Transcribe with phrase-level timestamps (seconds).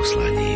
[0.00, 0.49] poslaním.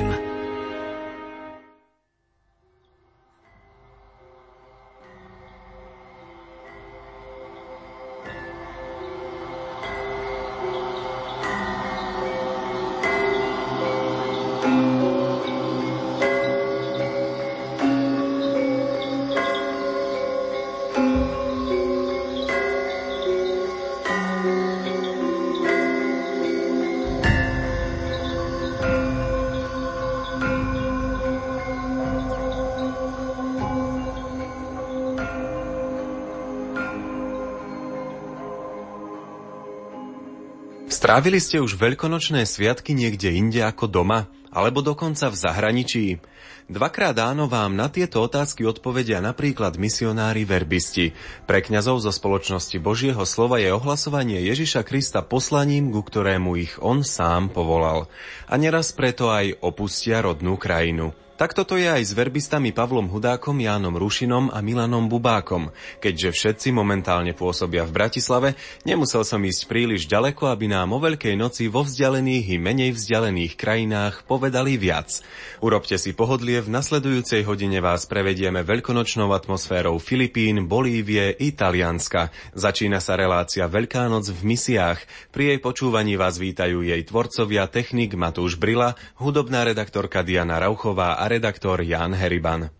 [41.04, 46.16] Strávili ste už veľkonočné sviatky niekde inde ako doma, alebo dokonca v zahraničí?
[46.64, 51.12] Dvakrát áno vám na tieto otázky odpovedia napríklad misionári verbisti.
[51.44, 57.04] Pre kňazov zo spoločnosti Božieho slova je ohlasovanie Ježiša Krista poslaním, ku ktorému ich on
[57.04, 58.08] sám povolal.
[58.48, 61.12] A neraz preto aj opustia rodnú krajinu.
[61.34, 65.74] Takto to je aj s verbistami Pavlom Hudákom, Jánom Rušinom a Milanom Bubákom.
[65.98, 68.54] Keďže všetci momentálne pôsobia v Bratislave,
[68.86, 73.58] nemusel som ísť príliš ďaleko, aby nám o Veľkej noci vo vzdialených i menej vzdialených
[73.58, 75.26] krajinách povedali viac.
[75.58, 82.30] Urobte si pohodlie, v nasledujúcej hodine vás prevedieme veľkonočnou atmosférou Filipín, Bolívie i Talianska.
[82.54, 85.02] Začína sa relácia Veľká noc v misiách.
[85.34, 91.82] Pri jej počúvaní vás vítajú jej tvorcovia, technik Matúš Brila, hudobná redaktorka Diana Rauchová redaktor
[91.82, 92.70] Jan Heriban.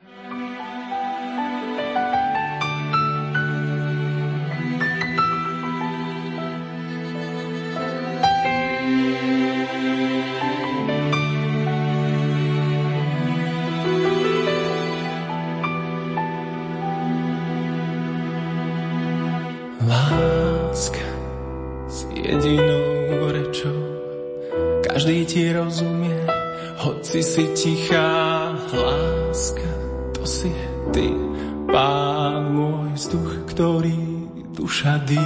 [34.94, 35.23] nadie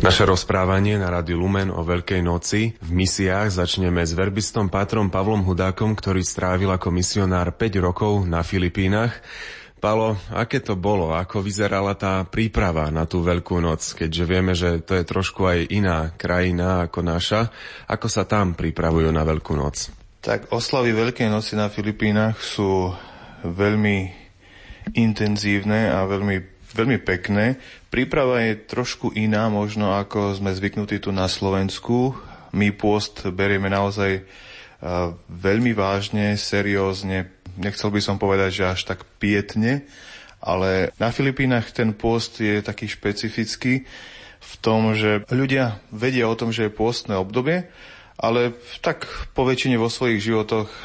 [0.00, 5.44] Naše rozprávanie na Radiu Lumen o Veľkej noci v misiách začneme s verbistom Pátrom Pavlom
[5.44, 9.20] Hudákom, ktorý strávil ako misionár 5 rokov na Filipínach.
[9.76, 11.12] Palo, aké to bolo?
[11.12, 13.92] Ako vyzerala tá príprava na tú Veľkú noc?
[13.92, 17.52] Keďže vieme, že to je trošku aj iná krajina ako naša.
[17.84, 19.92] Ako sa tam pripravujú na Veľkú noc?
[20.24, 22.88] Tak oslavy Veľkej noci na Filipínach sú
[23.44, 24.16] veľmi
[24.96, 27.58] intenzívne a veľmi veľmi pekné.
[27.90, 32.14] Príprava je trošku iná možno ako sme zvyknutí tu na Slovensku.
[32.54, 34.22] My pôst berieme naozaj
[35.26, 37.34] veľmi vážne, seriózne.
[37.58, 39.84] Nechcel by som povedať, že až tak pietne,
[40.40, 43.84] ale na Filipínach ten pôst je taký špecifický
[44.40, 47.68] v tom, že ľudia vedia o tom, že je pôstne obdobie,
[48.16, 49.04] ale tak
[49.36, 50.76] po väčšine vo svojich životoch e,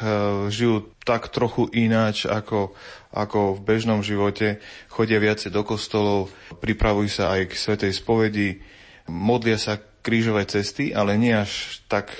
[0.52, 2.76] žijú tak trochu ináč ako,
[3.16, 4.60] ako v bežnom živote.
[4.92, 6.28] Chodia viacej do kostolov,
[6.60, 8.60] pripravujú sa aj k svetej spovedi,
[9.08, 12.12] modlia sa krížové cesty, ale nie až tak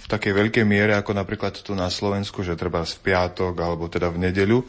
[0.00, 4.08] v takej veľkej miere ako napríklad tu na Slovensku, že treba v piatok alebo teda
[4.10, 4.64] v nedeľu.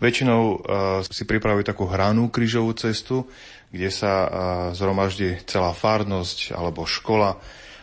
[0.00, 0.56] Väčšinou uh,
[1.04, 3.28] si pripravujú takú hranú krížovú cestu,
[3.68, 4.28] kde sa uh,
[4.72, 7.36] zhromaždí celá farnosť alebo škola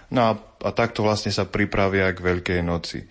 [0.08, 0.32] No a,
[0.64, 3.04] a takto vlastne sa pripravia k Veľkej noci.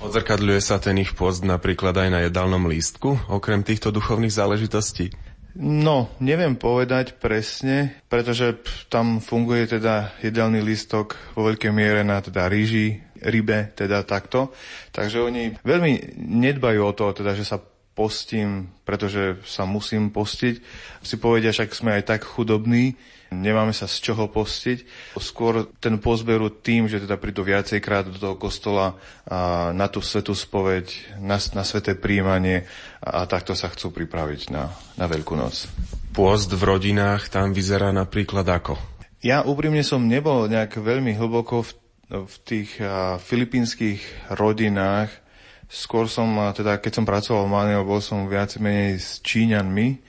[0.00, 5.12] Odzrkadľuje sa ten ich post napríklad aj na jedálnom lístku, okrem týchto duchovných záležitostí?
[5.58, 12.46] No, neviem povedať presne, pretože tam funguje teda jedálny lístok vo veľkej miere na teda
[12.46, 14.54] rýži, rybe, teda takto.
[14.94, 17.58] Takže oni veľmi nedbajú o to, teda, že sa
[17.92, 20.54] postím, pretože sa musím postiť.
[21.02, 22.94] Si povedia, však sme aj tak chudobní,
[23.30, 24.84] nemáme sa z čoho postiť.
[25.16, 30.34] Skôr ten pozberu tým, že teda prídu viacejkrát do toho kostola a na tú svetú
[30.34, 32.66] spoveď, na, na sveté príjmanie
[33.00, 35.70] a, a takto sa chcú pripraviť na, na Veľkú noc.
[36.10, 38.74] Pôst v rodinách tam vyzerá napríklad ako?
[39.22, 41.70] Ja úprimne som nebol nejak veľmi hlboko v,
[42.10, 45.14] v tých a, filipínskych rodinách.
[45.70, 50.02] Skôr som, a, teda keď som pracoval v Manile, bol som viac menej s Číňanmi.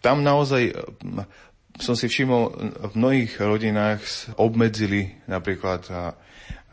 [0.00, 0.72] Tam naozaj
[1.78, 2.42] som si všimol,
[2.90, 4.02] v mnohých rodinách
[4.38, 5.86] obmedzili napríklad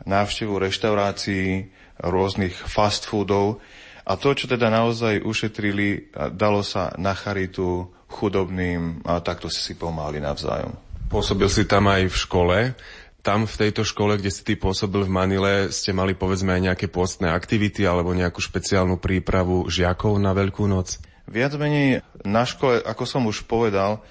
[0.06, 1.70] návštevu reštaurácií,
[2.02, 3.62] rôznych fast foodov
[4.02, 10.18] a to, čo teda naozaj ušetrili, dalo sa na charitu chudobným a takto si pomáhali
[10.18, 10.74] navzájom.
[11.06, 12.58] Pôsobil si tam aj v škole.
[13.22, 16.86] Tam v tejto škole, kde si ty pôsobil v Manile, ste mali povedzme aj nejaké
[16.90, 20.98] postné aktivity alebo nejakú špeciálnu prípravu žiakov na Veľkú noc?
[21.30, 24.02] Viac menej na škole, ako som už povedal,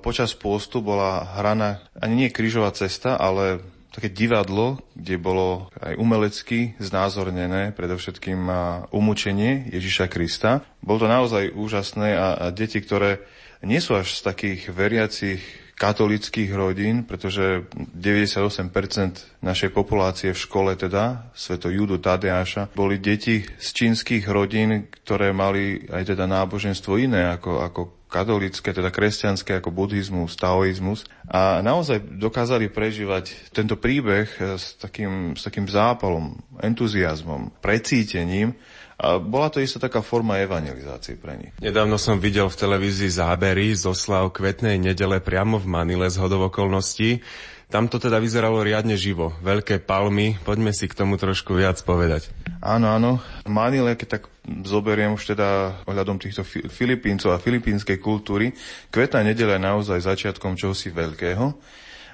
[0.00, 3.60] Počas pôstu bola hraná ani nie krížová cesta, ale
[3.90, 8.48] také divadlo, kde bolo aj umelecky znázornené predovšetkým
[8.94, 10.62] umúčenie Ježiša Krista.
[10.80, 13.20] Bolo to naozaj úžasné a, a deti, ktoré
[13.60, 15.42] nie sú až z takých veriacich
[15.80, 23.68] katolických rodín, pretože 98% našej populácie v škole, teda Sveto Judu Tadeáša, boli deti z
[23.72, 27.80] čínskych rodín, ktoré mali aj teda náboženstvo iné ako, ako
[28.12, 31.08] katolické, teda kresťanské ako buddhizmus, taoizmus.
[31.30, 38.52] A naozaj dokázali prežívať tento príbeh s takým, s takým zápalom, entuziasmom, precítením
[39.00, 41.52] a bola to isto taká forma evangelizácie pre nich.
[41.56, 47.24] Nedávno som videl v televízii zábery z oslav kvetnej nedele priamo v Manile z hodovokolností.
[47.70, 49.32] Tam to teda vyzeralo riadne živo.
[49.40, 50.36] Veľké palmy.
[50.42, 52.28] Poďme si k tomu trošku viac povedať.
[52.60, 53.22] Áno, áno.
[53.46, 54.22] Manile, keď tak
[54.66, 58.52] zoberiem už teda ohľadom týchto Filipíncov a filipínskej kultúry,
[58.90, 61.56] kvetná nedela je naozaj začiatkom čohosi veľkého.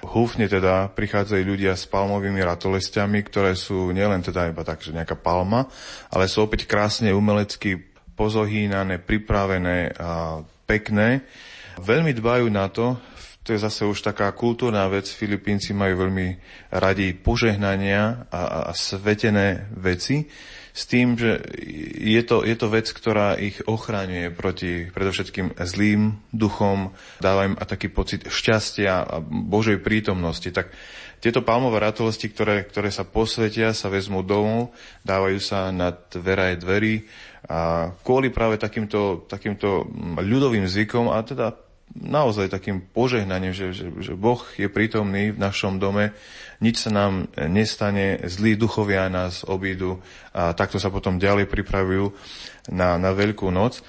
[0.05, 5.17] Húfne teda prichádzajú ľudia s palmovými ratolestiami, ktoré sú nielen teda iba tak, že nejaká
[5.17, 5.65] palma,
[6.13, 7.81] ale sú opäť krásne umelecky
[8.13, 11.25] pozohýnané, pripravené a pekné.
[11.81, 12.97] Veľmi dbajú na to,
[13.47, 15.07] to je zase už taká kultúrna vec.
[15.07, 16.35] Filipínci majú veľmi
[16.67, 20.27] radi požehnania a, a svetené veci
[20.77, 21.41] s tým, že
[21.97, 27.89] je to, je to vec, ktorá ich ochraňuje proti predovšetkým zlým duchom, dáva im taký
[27.89, 30.45] pocit šťastia a Božej prítomnosti.
[30.53, 30.69] Tak
[31.17, 34.69] tieto palmové ratolosti, ktoré, ktoré sa posvetia, sa vezmú domov,
[35.01, 37.09] dávajú sa nad veraj dverí
[37.49, 39.89] a kvôli práve takýmto, takýmto
[40.21, 41.66] ľudovým zvykom a teda
[41.97, 46.13] naozaj takým požehnaním, že, že, že Boh je prítomný v našom dome,
[46.61, 50.01] nič sa nám nestane, zlí duchovia nás obídu
[50.33, 52.13] a takto sa potom ďalej pripravujú
[52.73, 53.81] na, na Veľkú noc.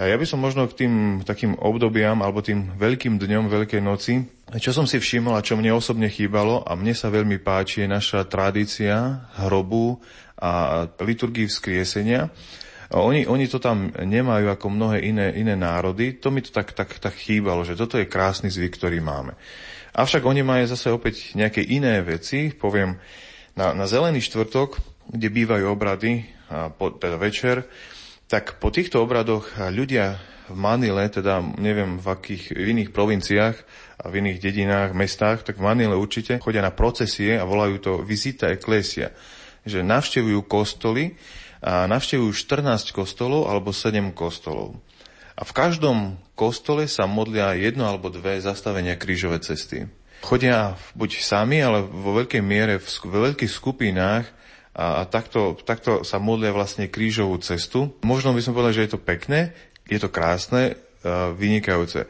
[0.00, 4.24] A ja by som možno k tým takým obdobiam alebo tým veľkým dňom Veľkej noci,
[4.56, 7.88] čo som si všimol a čo mne osobne chýbalo a mne sa veľmi páči je
[7.92, 10.00] naša tradícia hrobu
[10.40, 12.32] a liturgii vzkriesenia
[12.90, 16.18] Oni, oni to tam nemajú ako mnohé iné, iné národy.
[16.18, 19.38] To mi to tak, tak, tak chýbalo, že toto je krásny zvyk, ktorý máme.
[19.94, 22.50] Avšak oni majú zase opäť nejaké iné veci.
[22.50, 22.98] Poviem,
[23.54, 27.62] na, na zelený štvrtok, kde bývajú obrady, a po, teda večer,
[28.26, 30.18] tak po týchto obradoch ľudia
[30.50, 33.56] v Manile, teda neviem v akých v iných provinciách
[34.02, 37.92] a v iných dedinách, mestách, tak v Manile určite chodia na procesie a volajú to
[38.02, 39.14] vizita eklesia,
[39.62, 41.14] že navštevujú kostoly
[41.60, 44.80] a navštevujú 14 kostolov alebo 7 kostolov.
[45.36, 49.88] A v každom kostole sa modlia jedno alebo dve zastavenia krížové cesty.
[50.20, 54.28] Chodia buď sami, ale vo veľkej miere v, vo veľkých skupinách
[54.76, 57.96] a, takto, takto sa modlia vlastne krížovú cestu.
[58.04, 59.56] Možno by som povedal, že je to pekné,
[59.88, 60.76] je to krásne,
[61.36, 62.04] vynikajúce.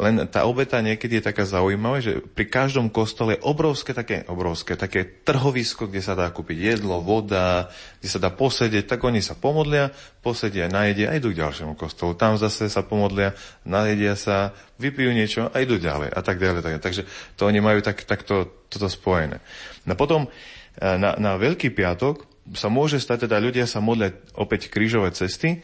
[0.00, 4.72] Len tá obeta niekedy je taká zaujímavá, že pri každom kostole je obrovské také, obrovské
[4.72, 7.68] také trhovisko, kde sa dá kúpiť jedlo, voda,
[8.00, 9.92] kde sa dá posedieť, tak oni sa pomodlia,
[10.24, 12.16] posedia, najedia a idú k ďalšiemu kostolu.
[12.16, 13.36] Tam zase sa pomodlia,
[13.68, 16.60] najedia sa, vypijú niečo a idú ďalej a tak ďalej.
[16.64, 17.02] Tak, takže
[17.36, 19.44] to oni majú tak, takto toto spojené.
[19.84, 20.32] No potom
[20.80, 22.24] na, na Veľký piatok
[22.56, 25.60] sa môže stať, teda ľudia sa modlia opäť krížové cesty,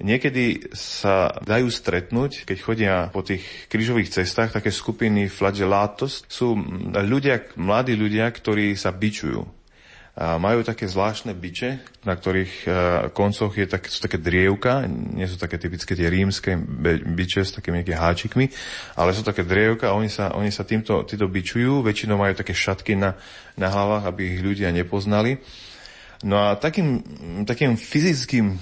[0.00, 6.24] Niekedy sa dajú stretnúť, keď chodia po tých krížových cestách, také skupiny flagellatos.
[6.24, 6.56] Sú
[6.96, 9.44] ľudia, mladí ľudia, ktorí sa bičujú.
[10.20, 12.68] A majú také zvláštne biče, na ktorých e,
[13.14, 16.58] koncoch je tak, sú také drievka, nie sú také typické tie rímske
[17.08, 18.44] biče s takými nejakými háčikmi,
[18.98, 22.52] ale sú také drievka a oni sa, oni sa týmto, týmto bičujú, väčšinou majú také
[22.52, 23.16] šatky na,
[23.54, 25.40] na hlavách, aby ich ľudia nepoznali.
[26.26, 27.00] No a takým,
[27.48, 28.60] takým fyzickým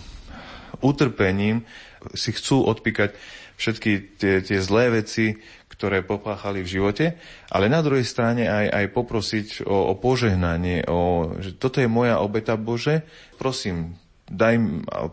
[0.84, 1.66] utrpením
[2.14, 3.14] si chcú odpíkať
[3.58, 5.34] všetky tie, tie zlé veci,
[5.78, 7.06] ktoré popáchali v živote,
[7.50, 12.18] ale na druhej strane aj, aj poprosiť o, o požehnanie, o, že toto je moja
[12.18, 13.06] obeta Bože,
[13.38, 13.94] prosím,
[14.26, 14.58] daj,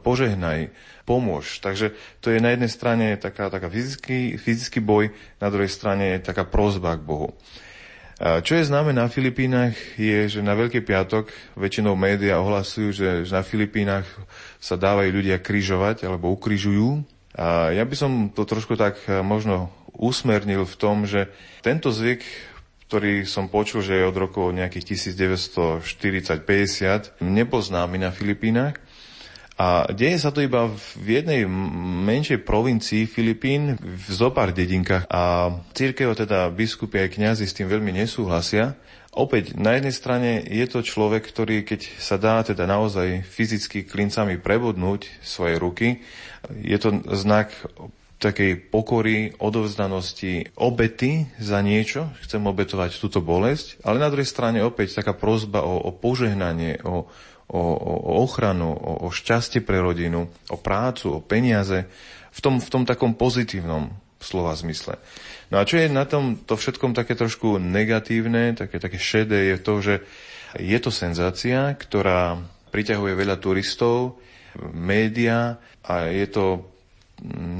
[0.01, 0.73] požehnaj,
[1.05, 1.61] pomôž.
[1.61, 6.25] Takže to je na jednej strane taká, taká fyzický, fyzický boj, na druhej strane je
[6.25, 7.29] taká prozba k Bohu.
[8.15, 11.27] Čo je známe na Filipínach je, že na Veľký piatok
[11.59, 14.07] väčšinou médiá ohlasujú, že na Filipínach
[14.65, 17.05] sa dávajú ľudia križovať alebo ukrižujú.
[17.37, 21.29] A ja by som to trošku tak e, možno usmernil v tom, že
[21.61, 22.25] tento zvyk,
[22.89, 28.81] ktorý som počul, že je od roku nejakých 1940-50, nepoznámy na Filipínach.
[29.55, 31.47] A deje sa to iba v jednej
[32.03, 35.07] menšej provincii Filipín, v zopár dedinkách.
[35.07, 38.75] A církev, teda biskupy aj kňazi s tým veľmi nesúhlasia.
[39.15, 44.35] Opäť, na jednej strane je to človek, ktorý keď sa dá teda naozaj fyzicky klincami
[44.43, 46.03] prebodnúť svoje ruky,
[46.51, 47.55] je to znak
[48.19, 54.99] takej pokory, odovzdanosti, obety za niečo, chcem obetovať túto bolesť, ale na druhej strane opäť
[54.99, 57.07] taká prozba o, o požehnanie, o,
[57.47, 61.87] o, o ochranu, o, o šťastie pre rodinu, o prácu, o peniaze,
[62.35, 64.97] v tom, v tom takom pozitívnom slova zmysle.
[65.51, 69.57] No a čo je na tom to všetkom také trošku negatívne, také, také šedé, je
[69.61, 69.95] to, že
[70.55, 72.39] je to senzácia, ktorá
[72.71, 74.19] priťahuje veľa turistov,
[74.71, 76.63] média a je to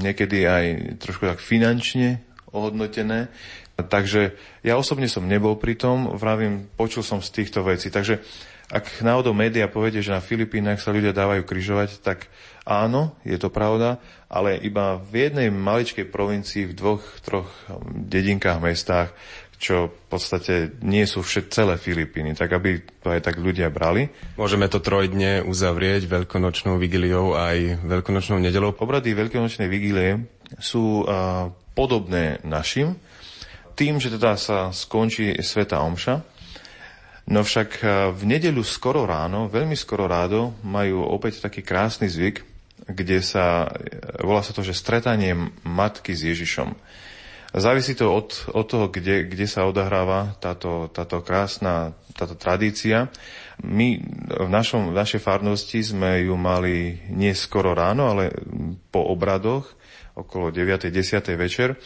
[0.00, 0.64] niekedy aj
[1.00, 2.20] trošku tak finančne
[2.52, 3.28] ohodnotené.
[3.76, 4.32] Takže
[4.64, 7.92] ja osobne som nebol pri tom, vravím, počul som z týchto vecí.
[7.92, 8.24] Takže
[8.72, 12.26] ak náhodou média povedie, že na Filipínach sa ľudia dávajú kryžovať, tak
[12.66, 17.48] áno, je to pravda, ale iba v jednej maličkej provincii, v dvoch, troch
[17.94, 19.14] dedinkách, mestách,
[19.56, 24.12] čo v podstate nie sú všet celé Filipíny, tak aby to aj tak ľudia brali.
[24.36, 28.76] Môžeme to trojdne uzavrieť veľkonočnou vigiliou aj veľkonočnou nedelou.
[28.76, 30.28] Obrady veľkonočnej vigilie
[30.60, 33.00] sú uh, podobné našim,
[33.72, 36.36] tým, že teda sa skončí Sveta Omša,
[37.26, 42.55] No však e, v nedeľu skoro ráno, veľmi skoro rádo, majú opäť taký krásny zvyk,
[42.86, 43.70] kde sa,
[44.22, 45.34] volá sa to, že stretanie
[45.66, 46.74] matky s Ježišom.
[47.56, 53.08] Závisí to od, od toho, kde, kde sa odahráva táto, táto krásna táto tradícia.
[53.64, 53.96] My
[54.28, 58.32] v, našom, v našej farnosti sme ju mali nie ráno, ale
[58.92, 59.72] po obradoch,
[60.12, 60.92] okolo 9.
[60.92, 61.32] 10.
[61.36, 61.80] večer.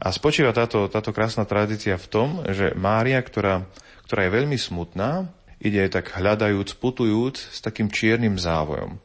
[0.00, 3.64] A spočíva táto, táto krásna tradícia v tom, že Mária, ktorá
[4.04, 9.00] ktorá je veľmi smutná, ide tak hľadajúc, putujúc s takým čiernym závojom.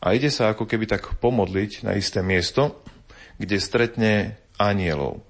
[0.00, 2.80] A ide sa ako keby tak pomodliť na isté miesto,
[3.36, 4.12] kde stretne
[4.56, 5.20] anielov.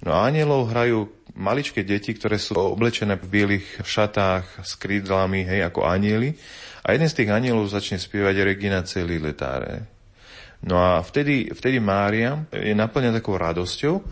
[0.00, 5.66] No a anielov hrajú maličké deti, ktoré sú oblečené v bielých šatách s krídlami, hej,
[5.66, 6.32] ako anieli.
[6.86, 9.84] A jeden z tých anielov začne spievať Regina celý letáre.
[10.64, 14.04] No a vtedy, vtedy Mária je naplnená takou radosťou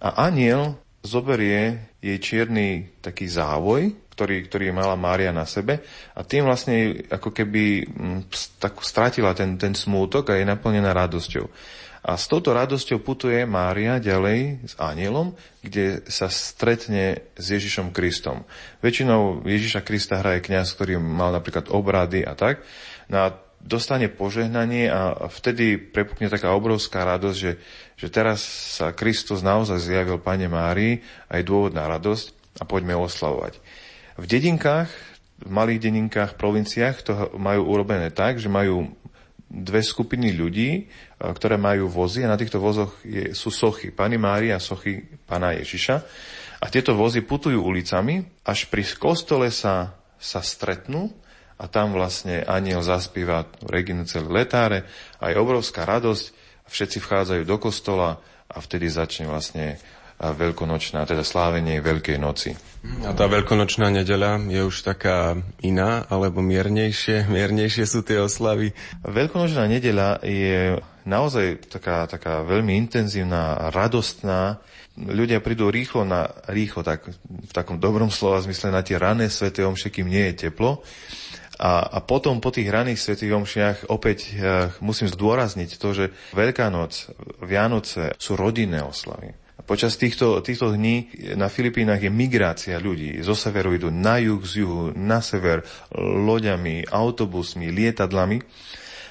[0.00, 5.84] a aniel zoberie jej čierny taký závoj, ktorý, ktorý mala Mária na sebe
[6.16, 8.20] a tým vlastne ako keby mm,
[8.56, 11.44] tak stratila ten, ten smútok a je naplnená radosťou.
[12.06, 18.46] A s touto radosťou putuje Mária ďalej s anielom, kde sa stretne s Ježišom Kristom.
[18.78, 22.62] Väčšinou Ježiša Krista hraje kňaz, ktorý mal napríklad obrady a tak.
[23.10, 27.52] No a dostane požehnanie a vtedy prepukne taká obrovská radosť, že,
[27.98, 28.38] že teraz
[28.78, 33.58] sa Kristus naozaj zjavil Pane Márii a je dôvod na radosť a poďme oslavovať.
[34.16, 34.88] V dedinkách,
[35.44, 38.88] v malých dedinkách, provinciách to majú urobené tak, že majú
[39.46, 40.82] dve skupiny ľudí, e,
[41.20, 45.54] ktoré majú vozy a na týchto vozoch je, sú sochy Pani Mária a sochy Pana
[45.54, 45.96] Ježiša.
[46.56, 51.12] A tieto vozy putujú ulicami, až pri kostole sa, sa stretnú
[51.60, 54.88] a tam vlastne aniel zaspíva Reginu celé letáre
[55.20, 56.48] a je obrovská radosť.
[56.66, 58.18] Všetci vchádzajú do kostola
[58.50, 59.78] a vtedy začne vlastne
[60.20, 62.56] veľkonočná, teda slávenie Veľkej noci.
[63.02, 68.70] A tá veľkonočná nedeľa je už taká iná, alebo miernejšie, miernejšie sú tie oslavy?
[69.02, 74.62] Veľkonočná nedeľa je naozaj taká, taká veľmi intenzívna, radostná.
[74.96, 79.66] Ľudia prídu rýchlo na, rýchlo, tak v takom dobrom slova zmysle na tie rané sveté
[79.66, 80.80] omše, kým nie je teplo.
[81.56, 86.04] A, a potom po tých raných svetých omšiach opäť uh, musím zdôrazniť to, že
[86.36, 87.08] Veľká noc,
[87.40, 89.45] Vianoce sú rodinné oslavy.
[89.64, 93.16] Počas týchto, týchto dní na Filipínach je migrácia ľudí.
[93.24, 95.64] Zo severu idú na juh, z juhu, na sever,
[95.96, 98.44] loďami, autobusmi, lietadlami.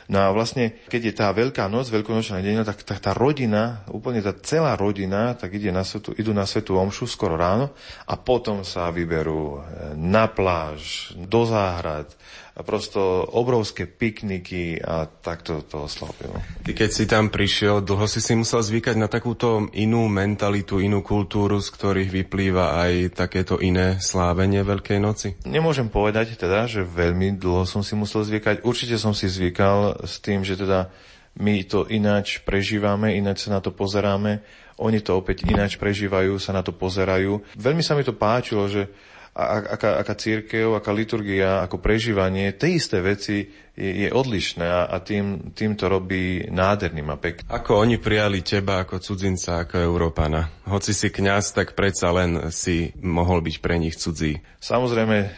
[0.05, 4.21] No a vlastne, keď je tá veľká noc, veľkonočná deň, tak, tak tá rodina, úplne
[4.21, 7.73] tá celá rodina, tak ide na svetu, idú na svetu omšu skoro ráno
[8.05, 9.65] a potom sa vyberú
[9.97, 12.13] na pláž, do záhrad,
[12.55, 16.39] a prosto obrovské pikniky a takto to oslavujú.
[16.63, 21.03] Ty keď si tam prišiel, dlho si si musel zvykať na takúto inú mentalitu, inú
[21.03, 25.35] kultúru, z ktorých vyplýva aj takéto iné slávenie Veľkej noci?
[25.43, 28.63] Nemôžem povedať teda, že veľmi dlho som si musel zvykať.
[28.63, 30.87] Určite som si zvykal s tým, že teda
[31.35, 34.39] my to ináč prežívame, ináč sa na to pozeráme,
[34.79, 37.43] oni to opäť ináč prežívajú, sa na to pozerajú.
[37.59, 38.87] Veľmi sa mi to páčilo, že
[39.35, 44.87] a aká, aká církev, aká liturgia, ako prežívanie, tie isté veci je, je odlišné a,
[44.87, 47.51] a tým, tým to robí nádherným a pekným.
[47.51, 50.47] Ako oni prijali teba ako cudzinca, ako Európana?
[50.63, 54.39] Hoci si kňaz, tak predsa len si mohol byť pre nich cudzí.
[54.63, 55.29] Samozrejme, eh,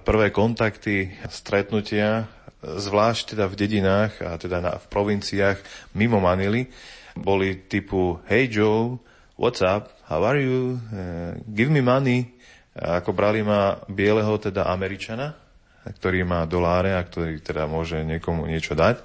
[0.00, 2.32] prvé kontakty, stretnutia,
[2.64, 5.60] zvlášť teda v dedinách a teda na, v provinciách
[5.92, 6.72] mimo Manily,
[7.12, 8.96] boli typu Hey Joe,
[9.36, 12.32] what's up, how are you, uh, give me money,
[12.72, 15.36] ako brali ma bieleho, teda Američana,
[15.84, 19.02] ktorý má doláre a ktorý teda môže niekomu niečo dať.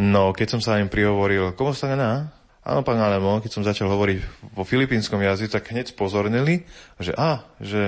[0.00, 2.32] No, keď som sa im prihovoril, komu sa na?
[2.62, 4.18] Áno, pán Alemo, keď som začal hovoriť
[4.54, 6.62] vo filipínskom jazyku, tak hneď spozornili,
[6.96, 7.82] že a, že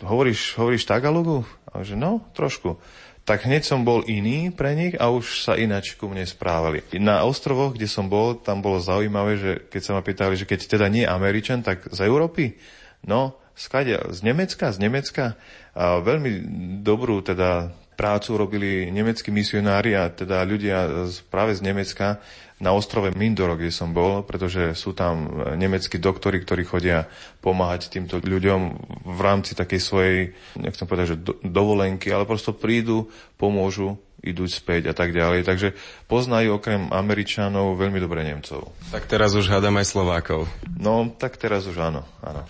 [0.00, 1.44] hovoríš, hovoríš Tagalogu?
[1.68, 2.80] A že no, trošku.
[3.28, 6.84] Tak hneď som bol iný pre nich a už sa ináč ku mne správali.
[6.96, 10.60] Na ostrovoch, kde som bol, tam bolo zaujímavé, že keď sa ma pýtali, že keď
[10.72, 12.56] teda nie Američan, tak z Európy?
[13.04, 15.24] No, skade, z Nemecka, z Nemecka.
[15.74, 16.30] A veľmi
[16.82, 22.18] dobrú teda prácu robili nemeckí misionári a teda ľudia z, práve z Nemecka
[22.58, 25.26] na ostrove Mindoro, kde som bol, pretože sú tam
[25.58, 27.06] nemeckí doktori, ktorí chodia
[27.42, 28.60] pomáhať týmto ľuďom
[29.02, 30.18] v rámci takej svojej,
[30.58, 35.44] nechcem povedať, že do, dovolenky, ale prosto prídu, pomôžu, idú späť a tak ďalej.
[35.44, 35.68] Takže
[36.08, 38.72] poznajú okrem Američanov veľmi dobre Nemcov.
[38.88, 40.48] Tak teraz už hádam aj Slovákov.
[40.78, 42.48] No, tak teraz už áno, áno.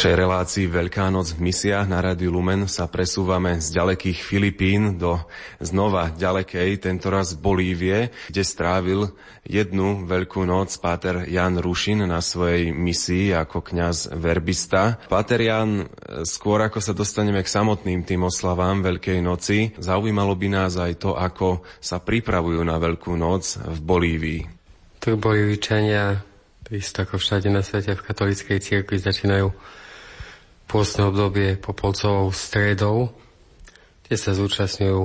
[0.00, 5.20] Našej relácii Veľká noc v misiách na Rádiu Lumen sa presúvame z ďalekých Filipín do
[5.60, 9.12] znova ďalekej, tentoraz Bolívie, kde strávil
[9.44, 14.96] jednu veľkú noc páter Jan Rušin na svojej misii ako kňaz verbista.
[15.04, 15.84] Páter Jan,
[16.24, 21.12] skôr ako sa dostaneme k samotným tým oslavám Veľkej noci, zaujímalo by nás aj to,
[21.12, 24.40] ako sa pripravujú na Veľkú noc v Bolívii.
[24.96, 26.24] Tu Bolívičania
[26.72, 29.52] Isto ako všade na svete v katolíckej cirkvi začínajú
[30.70, 33.10] pôstne obdobie popolcovou stredou,
[34.06, 35.02] kde sa zúčastňujú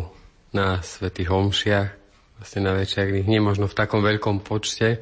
[0.54, 1.90] na svetých homšiach,
[2.38, 5.02] vlastne na večerných, nie možno v takom veľkom počte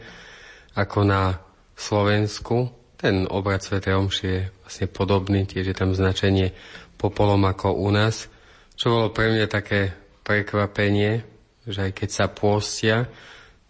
[0.71, 1.43] ako na
[1.75, 2.71] Slovensku.
[2.95, 6.55] Ten obrad svetej homšie je vlastne podobný, tiež je tam značenie
[6.95, 8.31] popolom ako u nás,
[8.79, 9.91] čo bolo pre mňa také
[10.23, 11.27] prekvapenie,
[11.67, 13.11] že aj keď sa pôstia,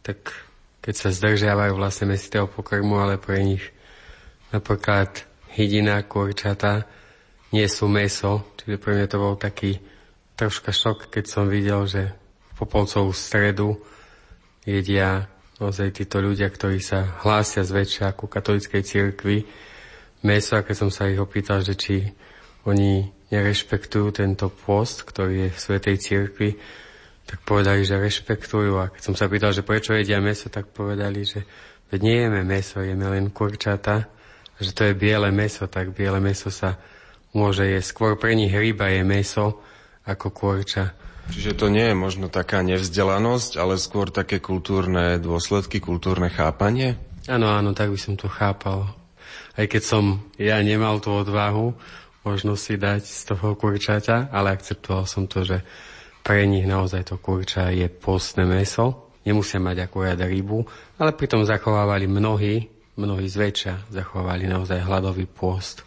[0.05, 0.29] tak
[0.85, 3.65] keď sa zdržiavajú vlastne mesitého pokrmu, ale pre nich
[4.53, 6.85] napríklad hydina, kurčata
[7.53, 9.77] nie sú meso, čiže pre mňa to bol taký
[10.33, 13.77] troška šok, keď som videl, že v Popolcovú stredu
[14.65, 15.29] jedia
[15.61, 19.45] naozaj títo ľudia, ktorí sa hlásia zväčša ku katolickej cirkvi
[20.25, 22.09] meso, a keď som sa ich opýtal, že či
[22.65, 26.49] oni nerešpektujú tento post, ktorý je v Svetej cirkvi,
[27.23, 28.77] tak povedali, že rešpektujú.
[28.79, 31.43] A keď som sa pýtal, že prečo jedia meso, tak povedali, že
[31.91, 34.07] veď nie jeme meso, jeme len kurčata.
[34.63, 36.79] Že to je biele meso, tak biele meso sa
[37.35, 37.87] môže jesť.
[37.91, 39.59] Skôr pre nich ryba je meso
[40.07, 40.95] ako kurča.
[41.27, 46.99] Čiže to nie je možno taká nevzdelanosť, ale skôr také kultúrne dôsledky, kultúrne chápanie?
[47.31, 48.91] Áno, áno, tak by som to chápal.
[49.55, 50.03] Aj keď som
[50.35, 51.71] ja nemal tú odvahu,
[52.27, 55.63] možno si dať z toho kurčaťa, ale akceptoval som to, že
[56.23, 60.63] pre nich naozaj to kurča je postné meso, nemusia mať akurát rybu,
[60.99, 65.81] ale pritom zachovávali mnohí, mnohí zväčša zachovávali naozaj hladový pôst.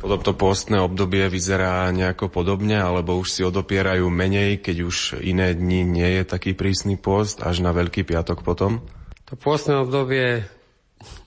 [0.00, 5.52] Potom to pôstne obdobie vyzerá nejako podobne, alebo už si odopierajú menej, keď už iné
[5.52, 8.80] dni nie je taký prísny pôst, až na Veľký piatok potom?
[9.28, 10.48] To pôstne obdobie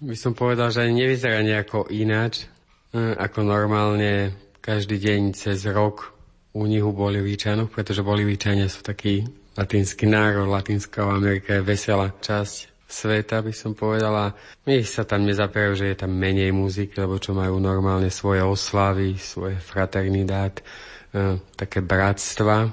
[0.02, 2.50] by som povedal, že nevyzerá nejako ináč,
[2.94, 6.14] hm, ako normálne každý deň cez rok
[6.54, 12.79] u nich u Bolivíčanov, pretože Bolivíčania sú taký latinský národ, Latinská Amerika je veselá časť
[12.90, 14.34] sveta, by som povedala.
[14.66, 19.14] My sa tam nezapierajú, že je tam menej muziky, lebo čo majú normálne svoje oslavy,
[19.22, 22.70] svoje fraternidát, e, také bratstva, e,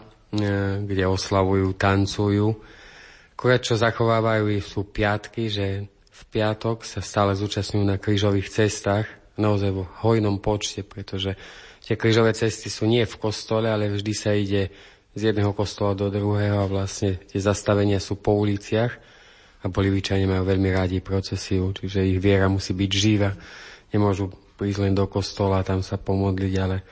[0.88, 2.48] kde oslavujú, tancujú.
[3.36, 9.04] Akurát čo zachovávajú sú piatky, že v piatok sa stále zúčastňujú na krížových cestách,
[9.36, 11.36] naozaj vo hojnom počte, pretože
[11.86, 14.74] Tie krížové cesty sú nie v kostole, ale vždy sa ide
[15.14, 18.98] z jedného kostola do druhého a vlastne tie zastavenia sú po uliciach
[19.66, 23.34] a Bolívičania majú veľmi rádi procesiu, čiže ich viera musí byť živá.
[23.90, 26.86] Nemôžu prísť len do kostola a tam sa pomodliť, ale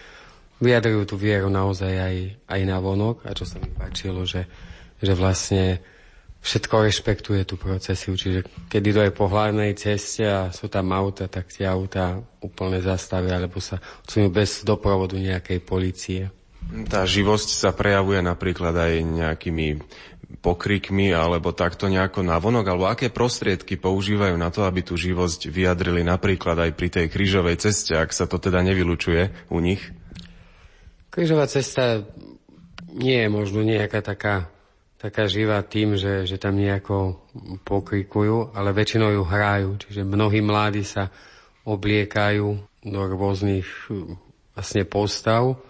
[0.59, 2.17] vyjadrujú tú vieru naozaj aj,
[2.51, 4.51] aj na vonok a čo sa mi páčilo, že,
[4.99, 5.79] že vlastne
[6.45, 11.25] všetko rešpektuje tú procesiu, čiže keď to je po hlavnej ceste a sú tam auta,
[11.25, 16.29] tak tie auta úplne zastavia, alebo sa odsunú bez doprovodu nejakej policie.
[16.89, 19.81] Tá živosť sa prejavuje napríklad aj nejakými
[20.41, 26.05] pokrikmi alebo takto nejako navonok, alebo aké prostriedky používajú na to, aby tú živosť vyjadrili
[26.05, 29.81] napríklad aj pri tej krížovej ceste, ak sa to teda nevylučuje u nich?
[31.09, 32.03] Krížová cesta
[32.91, 34.55] nie je možno nejaká taká
[35.05, 37.21] taká živá tým, že, že tam nejako
[37.61, 39.77] pokrikujú, ale väčšinou ju hrajú.
[39.77, 41.13] Čiže mnohí mladí sa
[41.69, 42.47] obliekajú
[42.89, 43.69] do rôznych
[44.57, 45.61] vlastne postav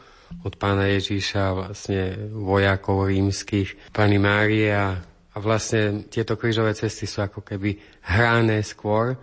[0.42, 4.75] od pána Ježíša, vlastne vojakov rímskych, pani Márie.
[4.75, 7.79] A, a vlastne tieto krížové cesty sú ako keby
[8.11, 9.14] hrané skôr,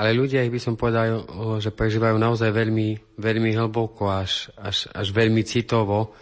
[0.00, 1.26] ale ľudia ich by som povedal,
[1.60, 6.16] že prežívajú naozaj veľmi, veľmi hlboko, až, až, až veľmi citovo,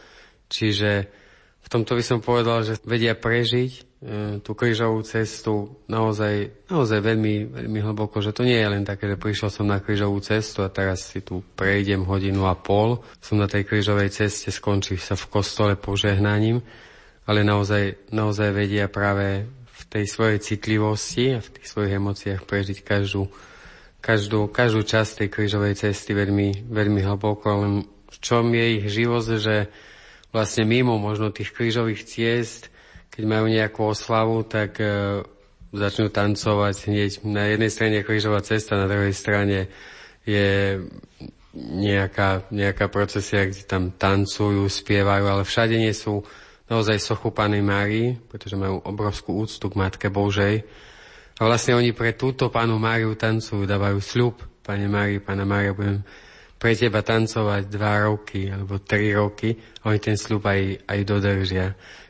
[0.50, 1.17] čiže
[1.68, 3.81] v tomto by som povedal, že vedia prežiť e,
[4.40, 9.20] tú krížovú cestu naozaj, naozaj veľmi, veľmi hlboko, že to nie je len také, že
[9.20, 13.44] prišiel som na krížovú cestu a teraz si tu prejdem hodinu a pol, som na
[13.44, 16.64] tej krížovej ceste, skončí sa v kostole požehnaním,
[17.28, 22.81] ale naozaj, naozaj vedia práve v tej svojej citlivosti a v tých svojich emóciách prežiť
[22.81, 23.28] každú,
[24.00, 29.31] každú, každú časť tej krížovej cesty veľmi, veľmi hlboko, len v čom je ich živosť,
[29.37, 29.68] že
[30.32, 32.68] vlastne mimo možno tých krížových ciest,
[33.08, 35.24] keď majú nejakú oslavu, tak e,
[35.72, 37.10] začnú tancovať hneď.
[37.26, 39.68] Na jednej strane krížová cesta, na druhej strane
[40.28, 40.78] je
[41.58, 46.22] nejaká, nejaká procesia, kde tam tancujú, spievajú, ale všade nie sú
[46.68, 50.62] naozaj sochu Pánej Márii, pretože majú obrovskú úctu k Matke Božej.
[51.38, 56.04] A vlastne oni pre túto Pánu Máriu tancujú, dávajú sľub Pane Márii, Pána Mária, budem
[56.58, 61.66] pre teba tancovať dva roky alebo tri roky a oni ten sľub aj, aj dodržia.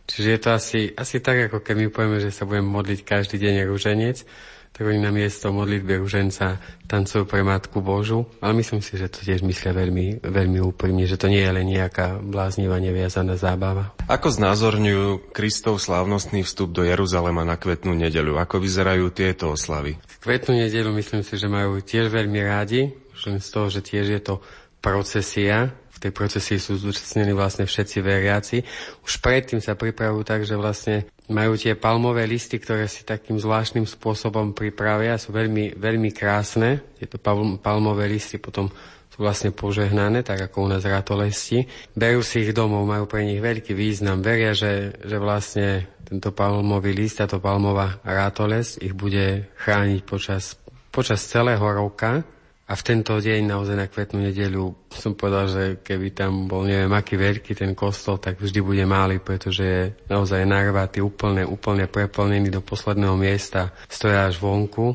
[0.08, 3.36] Čiže je to asi, asi tak, ako keď my povieme, že sa budeme modliť každý
[3.36, 4.24] deň rúženec,
[4.72, 9.26] tak oni na miesto modlitby ruženca tancujú pre Matku Božu, ale myslím si, že to
[9.26, 13.92] tiež myslia veľmi, veľmi úprimne, že to nie je len nejaká bláznivá neviazaná zábava.
[14.06, 18.38] Ako znázorňujú Kristov slávnostný vstup do Jeruzalema na kvetnú nedeľu?
[18.38, 19.98] Ako vyzerajú tieto oslavy?
[20.22, 22.94] Kvetnú nedeľu myslím si, že majú tiež veľmi rádi,
[23.26, 24.34] toho, že tiež je to
[24.78, 28.56] procesia, v tej procesii sú zúčastnení vlastne všetci veriaci.
[29.02, 33.82] Už predtým sa pripravujú tak, že vlastne majú tie palmové listy, ktoré si takým zvláštnym
[33.82, 36.94] spôsobom pripravia, sú veľmi, veľmi krásne.
[37.02, 37.18] Tieto
[37.58, 38.70] palmové listy potom
[39.10, 41.66] sú vlastne požehnané, tak ako u nás ratolesti.
[41.98, 44.22] Berú si ich domov, majú pre nich veľký význam.
[44.22, 50.54] Veria, že, že vlastne tento palmový list, táto palmová rátoles ich bude chrániť počas,
[50.94, 52.22] počas celého roka
[52.68, 56.92] a v tento deň, naozaj na kvetnú nedeľu, som povedal, že keby tam bol neviem
[56.92, 62.52] aký veľký ten kostol, tak vždy bude malý, pretože je naozaj narvatý, úplne, úplne preplnený
[62.52, 64.92] do posledného miesta, stoja až vonku.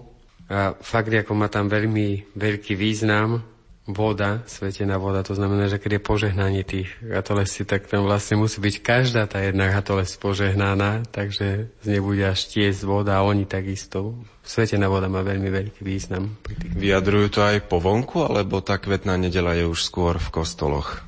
[0.53, 3.41] A fakt, ako má tam veľmi veľký význam,
[3.84, 8.63] voda, svetená voda, to znamená, že keď je požehnanie tých ratolesí, tak tam vlastne musí
[8.63, 13.43] byť každá tá jedna ratoles požehnaná, takže z nej bude až tiesť voda a oni
[13.43, 14.15] takisto.
[14.39, 16.39] Svetená voda má veľmi veľký význam.
[16.80, 21.04] Vyjadrujú to aj po vonku, alebo tá kvetná nedela je už skôr v kostoloch?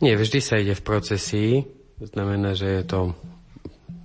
[0.00, 1.50] Nie, vždy sa ide v procesii,
[2.00, 3.00] to znamená, že je to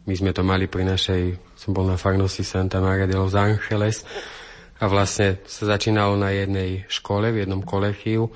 [0.04, 4.04] my sme to mali pri našej, som bol na farnosti Santa Maria de los Angeles,
[4.84, 8.28] a vlastne sa začínalo na jednej škole, v jednom kolechiu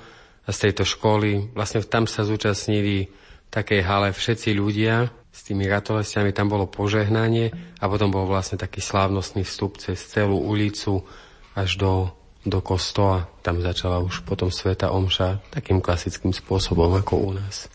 [0.42, 5.68] a z tejto školy, vlastne tam sa zúčastnili v takej hale všetci ľudia s tými
[5.68, 11.04] ratolestiami, tam bolo požehnanie a potom bol vlastne taký slávnostný vstup cez celú ulicu
[11.52, 12.16] až do,
[12.48, 13.28] do kostola.
[13.44, 17.68] Tam začala už potom Sveta Omša takým klasickým spôsobom ako u nás.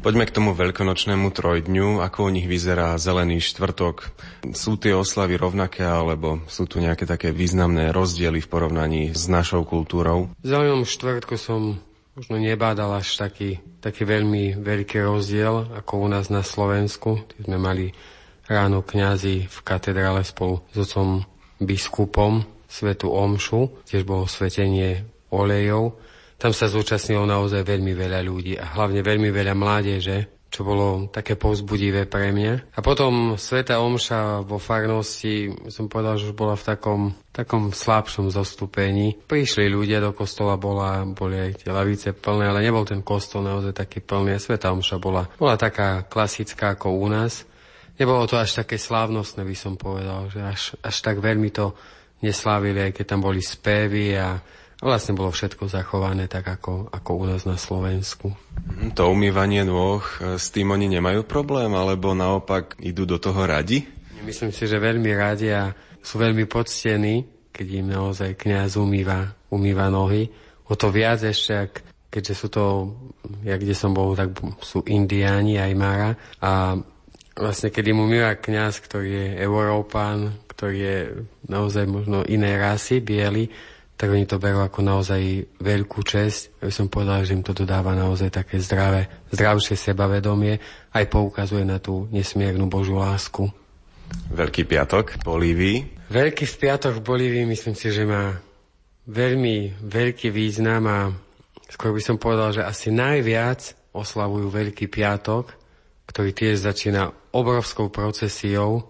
[0.00, 2.00] Poďme k tomu veľkonočnému trojdňu.
[2.00, 4.08] Ako u nich vyzerá zelený štvrtok?
[4.56, 9.68] Sú tie oslavy rovnaké, alebo sú tu nejaké také významné rozdiely v porovnaní s našou
[9.68, 10.32] kultúrou?
[10.40, 11.84] V zelenom štvrtku som
[12.16, 17.20] možno nebádal až taký, taký veľmi veľký rozdiel ako u nás na Slovensku.
[17.36, 17.92] Tí sme mali
[18.48, 21.28] ráno kňazi v katedrále spolu s otcom
[21.60, 23.84] biskupom svetu Omšu.
[23.84, 26.00] Tiež bolo svetenie olejov.
[26.40, 31.36] Tam sa zúčastnilo naozaj veľmi veľa ľudí a hlavne veľmi veľa mládeže, čo bolo také
[31.36, 32.72] povzbudivé pre mňa.
[32.72, 38.32] A potom Sveta Omša vo farnosti, som povedal, že už bola v takom, takom slabšom
[38.32, 39.20] zostupení.
[39.28, 43.76] Prišli ľudia do kostola, bola, boli aj tie lavice plné, ale nebol ten kostol naozaj
[43.76, 44.40] taký plný.
[44.40, 47.44] Sveta Omša bola, bola taká klasická ako u nás.
[48.00, 51.76] Nebolo to až také slávnostné, by som povedal, že až, až tak veľmi to
[52.24, 54.40] neslávili, aj keď tam boli spevy a
[54.80, 58.32] Vlastne bolo všetko zachované tak, ako, ako u nás na Slovensku.
[58.32, 63.44] Mhm, to umývanie nôh, e, s tým oni nemajú problém, alebo naopak idú do toho
[63.44, 63.84] radi?
[64.24, 69.92] Myslím si, že veľmi radi a sú veľmi poctení, keď im naozaj kniaz umýva, umýva
[69.92, 70.32] nohy.
[70.64, 71.72] O to viac ešte, ak,
[72.08, 72.64] keďže sú to,
[73.44, 74.32] ja kde som bol, tak
[74.64, 76.10] sú indiáni aj Mara.
[76.40, 76.80] A
[77.36, 80.98] vlastne, keď im umýva kniaz, ktorý je Európán, ktorý je
[81.48, 83.48] naozaj možno iné rasy, biely,
[84.00, 85.20] tak oni to berú ako naozaj
[85.60, 86.64] veľkú česť.
[86.64, 90.56] Ja by som povedal, že im to dodáva naozaj také zdravé, zdravšie sebavedomie,
[90.96, 93.52] aj poukazuje na tú nesmiernu Božú lásku.
[94.32, 95.78] Veľký piatok v Bolívii.
[96.08, 98.40] Veľký piatok v Bolívii myslím si, že má
[99.04, 100.98] veľmi veľký význam a
[101.68, 105.52] skôr by som povedal, že asi najviac oslavujú Veľký piatok,
[106.08, 108.80] ktorý tiež začína obrovskou procesiou,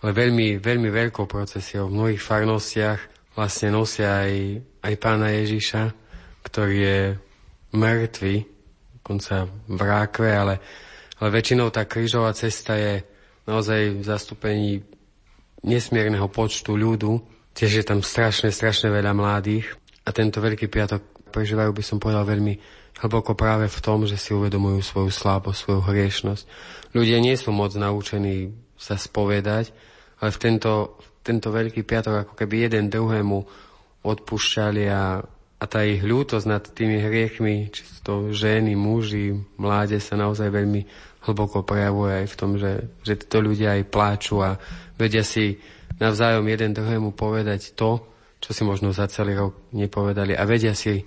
[0.00, 5.94] ale veľmi, veľmi veľkou procesiou v mnohých farnostiach vlastne nosia aj, aj pána Ježiša,
[6.42, 7.00] ktorý je
[7.70, 8.36] mŕtvy,
[8.98, 10.54] dokonca v rákve, ale,
[11.22, 13.06] ale väčšinou tá krížová cesta je
[13.46, 14.82] naozaj v zastúpení
[15.62, 17.22] nesmierneho počtu ľudu.
[17.54, 19.70] Tiež je tam strašne, strašne veľa mladých.
[20.02, 22.58] A tento Veľký piatok prežívajú, by som povedal, veľmi
[22.98, 26.44] hlboko práve v tom, že si uvedomujú svoju slabosť, svoju hriešnosť.
[26.90, 29.70] Ľudia nie sú moc naučení sa spovedať,
[30.18, 30.98] ale v tento,
[31.28, 33.38] tento Veľký piatok ako keby jeden druhému
[34.00, 35.20] odpúšťali a,
[35.60, 40.48] a tá ich ľútosť nad tými hriechmi, či sú to ženy, muži, mláde sa naozaj
[40.48, 40.88] veľmi
[41.28, 44.56] hlboko prejavuje aj v tom, že, že títo ľudia aj pláču a
[44.96, 45.60] vedia si
[46.00, 48.00] navzájom jeden druhému povedať to,
[48.40, 51.04] čo si možno za celý rok nepovedali a vedia si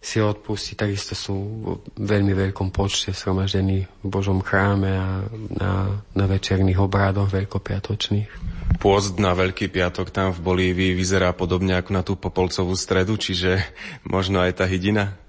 [0.00, 0.80] si odpustiť.
[0.80, 5.08] Takisto sú v veľmi veľkom počte shromaždení v Božom chráme a
[5.52, 8.28] na, na večerných obradoch veľkopiatočných.
[8.80, 13.60] Pôst na Veľký piatok tam v Bolívii vyzerá podobne ako na tú Popolcovú stredu, čiže
[14.08, 15.20] možno aj tá hydina?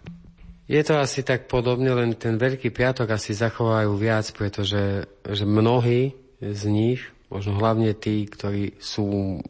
[0.72, 6.16] Je to asi tak podobne, len ten Veľký piatok asi zachovajú viac, pretože že mnohí
[6.40, 9.44] z nich, možno hlavne tí, ktorí sú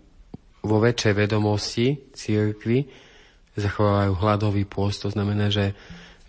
[0.66, 2.90] vo väčšej vedomosti církvy,
[3.56, 5.76] zachovávajú hladový pôst, to znamená, že,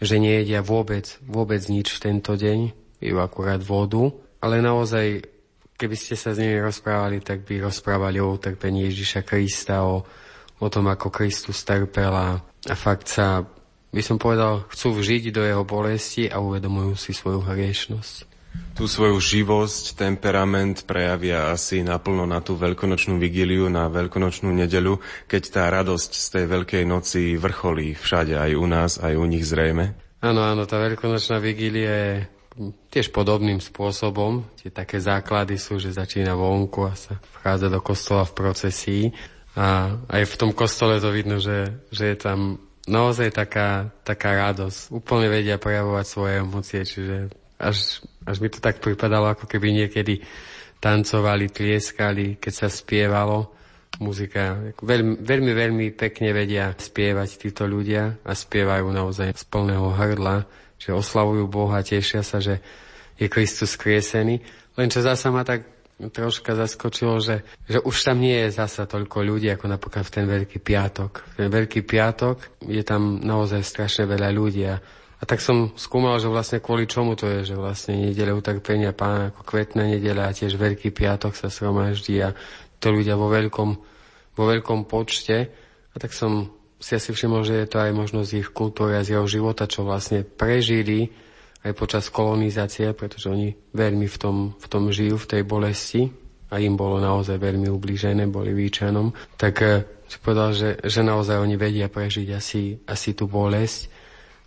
[0.03, 4.11] že nejedia vôbec, vôbec nič tento deň, pijú akurát vodu,
[4.43, 5.23] ale naozaj,
[5.79, 10.03] keby ste sa s nimi rozprávali, tak by rozprávali o utrpení Ježiša Krista, o,
[10.59, 13.47] o tom, ako Kristus trpel a, a fakt sa
[13.93, 18.32] by som povedal, chcú vžiť do jeho bolesti a uvedomujú si svoju hriešnosť.
[18.73, 24.97] Tú svoju živosť, temperament prejavia asi naplno na tú veľkonočnú vigíliu, na veľkonočnú nedeľu,
[25.29, 29.45] keď tá radosť z tej Veľkej noci vrcholí všade, aj u nás, aj u nich
[29.45, 29.93] zrejme.
[30.25, 32.15] Áno, áno, tá veľkonočná vigília je
[32.93, 34.45] tiež podobným spôsobom.
[34.61, 39.05] Tie také základy sú, že začína vonku a sa vchádza do kostola v procesii.
[39.53, 42.57] A aj v tom kostole to vidno, že, že je tam
[42.89, 44.93] naozaj taká, taká radosť.
[44.93, 47.17] Úplne vedia prejavovať svoje emócie, čiže
[47.61, 50.23] až, až mi to tak pripadalo, ako keby niekedy
[50.83, 53.55] tancovali, tlieskali, keď sa spievalo.
[54.01, 60.49] Muzika, veľmi, veľmi, veľmi pekne vedia spievať títo ľudia a spievajú naozaj z plného hrdla,
[60.81, 62.59] že oslavujú Boha, tešia sa, že
[63.21, 64.41] je Kristus kriesený.
[64.75, 65.69] Len čo zasa ma tak
[66.11, 70.27] troška zaskočilo, že, že už tam nie je zasa toľko ľudí, ako napríklad v ten
[70.27, 71.13] Veľký piatok.
[71.23, 74.83] V ten Veľký piatok je tam naozaj strašne veľa ľudí a,
[75.23, 79.31] a tak som skúmal, že vlastne kvôli čomu to je, že vlastne nedele utrpenia pána
[79.31, 82.35] ako kvetná nedeľa a tiež Veľký piatok sa sromaždí a
[82.83, 83.71] to ľudia vo veľkom,
[84.35, 85.47] vo veľkom počte.
[85.95, 86.51] A tak som
[86.83, 89.87] si asi všimol, že je to aj možnosť ich kultúry a z jeho života, čo
[89.87, 91.15] vlastne prežili
[91.63, 96.11] aj počas kolonizácie, pretože oni veľmi v tom, v tom žijú, v tej bolesti.
[96.51, 101.39] A im bolo naozaj veľmi ublížené, boli výčanom, tak eh, si povedal, že, že naozaj
[101.39, 103.89] oni vedia prežiť asi, asi tú bolesť,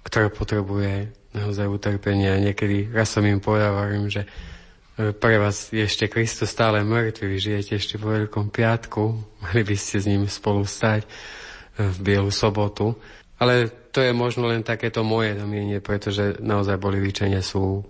[0.06, 2.30] ktorá potrebuje naozaj utrpenie.
[2.32, 6.86] A niekedy raz som im povedal, hovorím, že eh, pre vás je ešte Kristus stále
[6.86, 9.04] mŕtvy, vy žijete ešte vo Veľkom piatku,
[9.44, 12.94] mali by ste s ním spolu stať eh, v Bielu sobotu.
[13.36, 17.84] Ale to je možno len takéto moje domienie, pretože naozaj bolivičania sú...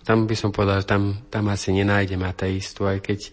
[0.00, 3.28] Tam by som povedal, že tam, tam asi nenájdem ateistu, aj keď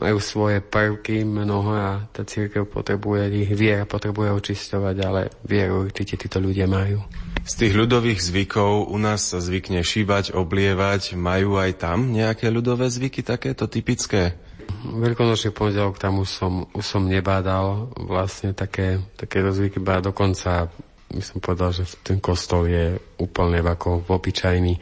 [0.00, 6.16] majú svoje prvky mnoho a tá církev potrebuje, ich viera potrebuje očisťovať, ale vieru určite
[6.16, 7.04] títo ľudia majú.
[7.44, 11.16] Z tých ľudových zvykov u nás sa zvykne šíbať, oblievať.
[11.16, 14.36] Majú aj tam nejaké ľudové zvyky takéto typické?
[14.80, 20.72] Veľkonočný pondelok tam už som, už som nebádal vlastne také, také rozvyky, ba dokonca
[21.10, 24.78] by som povedal, že ten kostol je úplne ako obyčajný,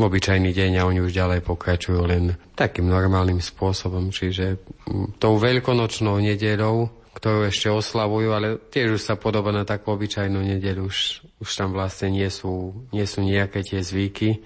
[0.00, 4.56] v obyčajný deň a oni už ďalej pokračujú len takým normálnym spôsobom, čiže
[4.88, 10.40] mm, tou veľkonočnou nedeľou, ktorú ešte oslavujú, ale tiež už sa podoba na takú obyčajnú
[10.40, 10.98] nedeľu, už,
[11.44, 14.40] už tam vlastne nie sú, nie sú nejaké tie zvyky.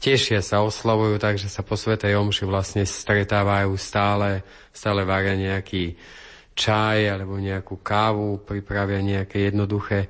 [0.00, 4.40] Tešia sa, oslavujú tak, že sa po Svetej Omši vlastne stretávajú stále,
[4.72, 6.00] stále varia nejaký
[6.56, 10.08] čaj alebo nejakú kávu, pripravia nejaké jednoduché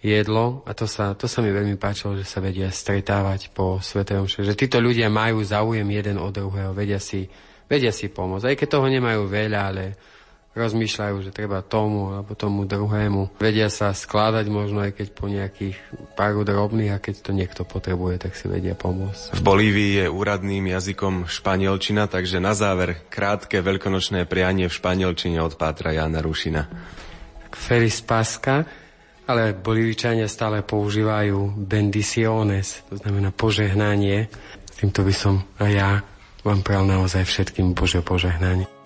[0.00, 4.24] jedlo a to sa, to sa mi veľmi páčilo, že sa vedia stretávať po Svetej
[4.24, 4.48] Omše.
[4.48, 7.28] Že títo ľudia majú záujem jeden od druhého, vedia si,
[7.68, 8.48] vedia si pomôcť.
[8.48, 9.84] Aj keď toho nemajú veľa, ale
[10.50, 13.38] rozmýšľajú, že treba tomu alebo tomu druhému.
[13.38, 15.78] Vedia sa skladať možno aj keď po nejakých
[16.18, 19.38] pár drobných a keď to niekto potrebuje, tak si vedia pomôcť.
[19.38, 25.54] V Bolívii je úradným jazykom španielčina, takže na záver krátke veľkonočné prianie v španielčine od
[25.54, 26.66] Pátra Jana Rušina.
[27.54, 28.66] Feliz Pasca
[29.30, 34.26] ale bolivičania stále používajú bendiciones, to znamená požehnanie.
[34.76, 35.90] Týmto by som aj ja
[36.42, 38.79] vám pral naozaj všetkým Bože požehnanie.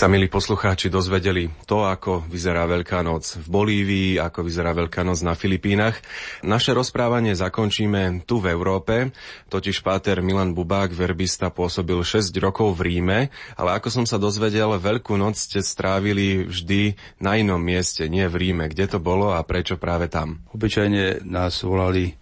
[0.00, 5.04] Ste sa, milí poslucháči, dozvedeli to, ako vyzerá Veľká noc v Bolívii, ako vyzerá Veľká
[5.04, 5.92] noc na Filipínach.
[6.40, 9.12] Naše rozprávanie zakončíme tu v Európe,
[9.52, 13.28] totiž páter Milan Bubák, verbista, pôsobil 6 rokov v Ríme,
[13.60, 18.40] ale ako som sa dozvedel, Veľkú noc ste strávili vždy na inom mieste, nie v
[18.40, 18.72] Ríme.
[18.72, 20.40] Kde to bolo a prečo práve tam?
[20.56, 22.16] Obyčajne nás volali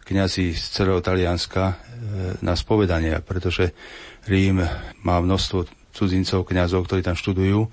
[0.00, 1.74] kňazi z celého Talianska e,
[2.40, 3.76] na spovedania, pretože
[4.24, 4.64] Rím
[5.04, 7.68] má množstvo cudzincov, kňazov, ktorí tam študujú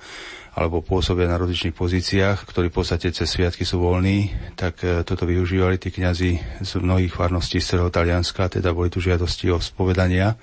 [0.56, 5.28] alebo pôsobia na rozličných pozíciách, ktorí v podstate cez sviatky sú voľní, tak e, toto
[5.28, 10.40] využívali tí kňazi z mnohých farností z celého Talianska, teda boli tu žiadosti o spovedania.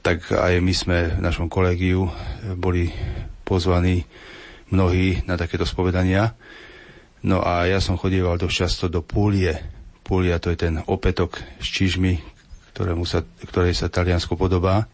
[0.00, 2.10] Tak aj my sme v našom kolegiu e,
[2.56, 2.88] boli
[3.44, 4.08] pozvaní
[4.72, 6.32] mnohí na takéto spovedania.
[7.20, 9.60] No a ja som chodieval dosť často do Púlie.
[10.00, 12.16] Púlia to je ten opätok s čižmi,
[12.72, 14.88] ktorému sa, ktorej sa Taliansko podobá.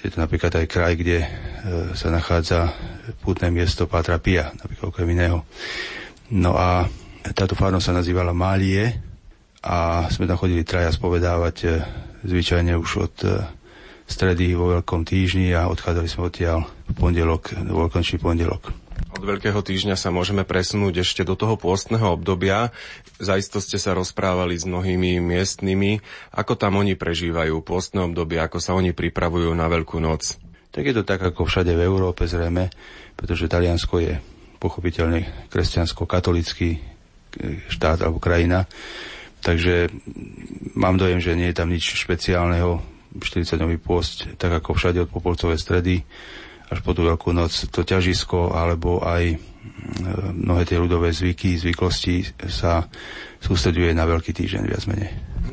[0.00, 1.26] Je to napríklad aj kraj, kde e,
[1.92, 2.72] sa nachádza
[3.20, 5.44] pútne miesto Pátra Pia, napríklad okrem iného.
[6.32, 6.88] No a
[7.36, 8.88] táto farnosť sa nazývala Málie
[9.60, 11.68] a sme tam chodili traja spovedávať e,
[12.24, 13.28] zvyčajne už od e,
[14.08, 18.81] stredy vo Veľkom týždni a odchádzali sme odtiaľ v pondelok, vo Veľkončný pondelok.
[19.12, 22.72] Od Veľkého týždňa sa môžeme presunúť ešte do toho pôstneho obdobia.
[23.20, 26.00] Zajisto ste sa rozprávali s mnohými miestnymi.
[26.32, 30.40] Ako tam oni prežívajú pôstne obdobie, ako sa oni pripravujú na Veľkú noc?
[30.72, 32.72] Tak je to tak ako všade v Európe zrejme,
[33.12, 34.16] pretože Taliansko je
[34.56, 36.80] pochopiteľne kresťansko-katolický
[37.68, 38.64] štát alebo krajina.
[39.44, 39.92] Takže
[40.72, 42.80] mám dojem, že nie je tam nič špeciálneho.
[43.12, 46.00] 40-dňový pôst, tak ako všade od Popolcovej stredy
[46.72, 49.36] až po tú Veľkú noc to ťažisko alebo aj e,
[50.32, 52.88] mnohé tie ľudové zvyky, zvyklosti sa
[53.38, 55.12] sústreduje na Veľký týždeň viac menej.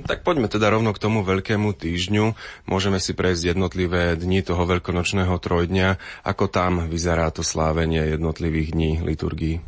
[0.10, 2.34] Tak poďme teda rovno k tomu veľkému týždňu.
[2.66, 5.88] Môžeme si prejsť jednotlivé dni toho veľkonočného trojdňa.
[6.26, 9.62] Ako tam vyzerá to slávenie jednotlivých dní liturgii?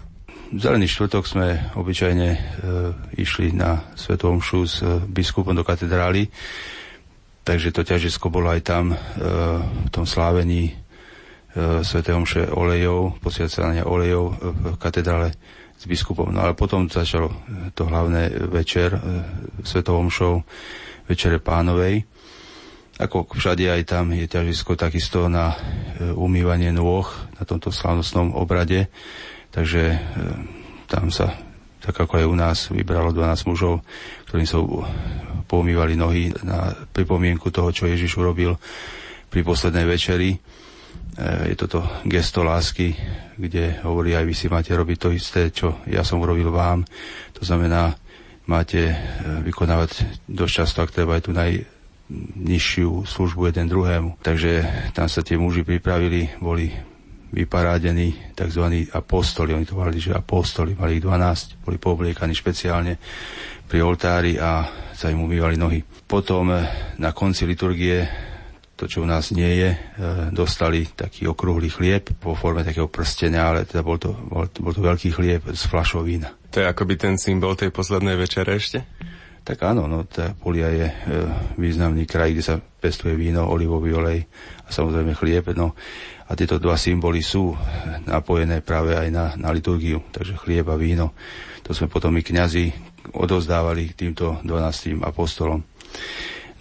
[0.51, 1.47] V Zelený štvrtok sme
[1.77, 2.39] obyčajne e,
[3.21, 6.27] išli na Svetu Omšu s e, biskupom do katedrály,
[7.47, 8.97] takže to ťažisko bolo aj tam e,
[9.61, 10.80] v tom slávení
[11.57, 11.99] Sv.
[12.07, 15.35] Omše olejov, posviacania olejov v katedrále
[15.75, 16.31] s biskupom.
[16.31, 17.27] No ale potom začalo
[17.75, 18.99] to hlavné večer e,
[19.59, 19.83] Sv.
[19.83, 20.39] Omšou,
[21.11, 22.07] večere pánovej.
[23.01, 25.55] Ako všade aj tam je ťažisko takisto na e,
[26.15, 27.03] umývanie nôh
[27.35, 28.87] na tomto slavnostnom obrade.
[29.51, 29.99] Takže
[30.87, 31.35] tam sa,
[31.83, 33.83] tak ako aj u nás, vybralo 12 mužov,
[34.31, 34.63] ktorým sa
[35.51, 38.55] poumývali nohy na pripomienku toho, čo Ježiš urobil
[39.27, 40.39] pri poslednej večeri E,
[41.21, 42.95] je toto gesto lásky,
[43.35, 46.87] kde hovorí aj vy si máte robiť to isté, čo ja som urobil vám.
[47.35, 47.93] To znamená,
[48.47, 48.95] máte e,
[49.43, 54.21] vykonávať dosť často, ak treba aj tú najnižšiu službu jeden druhému.
[54.23, 54.51] Takže
[54.95, 56.71] tam sa tie muži pripravili, boli
[57.31, 58.91] vyparádení tzv.
[58.91, 62.99] apostoli, oni to volali, že apostoli, mali ich 12, boli poobliekaní špeciálne
[63.71, 65.79] pri oltári a sa im umývali nohy.
[66.07, 66.59] Potom e,
[66.99, 68.30] na konci liturgie
[68.82, 69.79] to, čo u nás nie je, e,
[70.34, 74.82] dostali taký okrúhly chlieb vo forme takého prstenia, ale teda bol to, bol, bol to
[74.82, 76.34] veľký chlieb z flašov vína.
[76.49, 78.82] To je akoby ten symbol tej poslednej večere ešte?
[79.45, 80.95] Tak áno, no, tá Polia je e,
[81.61, 84.25] významný kraj, kde sa pestuje víno, olivový olej
[84.65, 85.53] a samozrejme chlieb.
[85.53, 85.77] No,
[86.25, 87.53] a tieto dva symboly sú
[88.09, 91.13] napojené práve aj na, na liturgiu, takže chlieb a víno.
[91.69, 92.73] To sme potom my kňazi
[93.13, 95.61] odozdávali týmto 12 apostolom.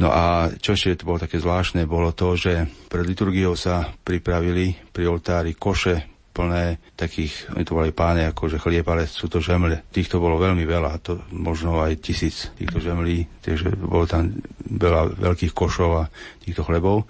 [0.01, 5.05] No a čo ešte bolo také zvláštne, bolo to, že pred liturgiou sa pripravili pri
[5.13, 9.85] oltári koše plné takých, oni to volali páne, akože chlieb, ale sú to žemle.
[9.93, 15.53] Týchto bolo veľmi veľa, to možno aj tisíc týchto žemlí, takže bolo tam veľa veľkých
[15.53, 16.09] košov a
[16.41, 17.05] týchto chlebov,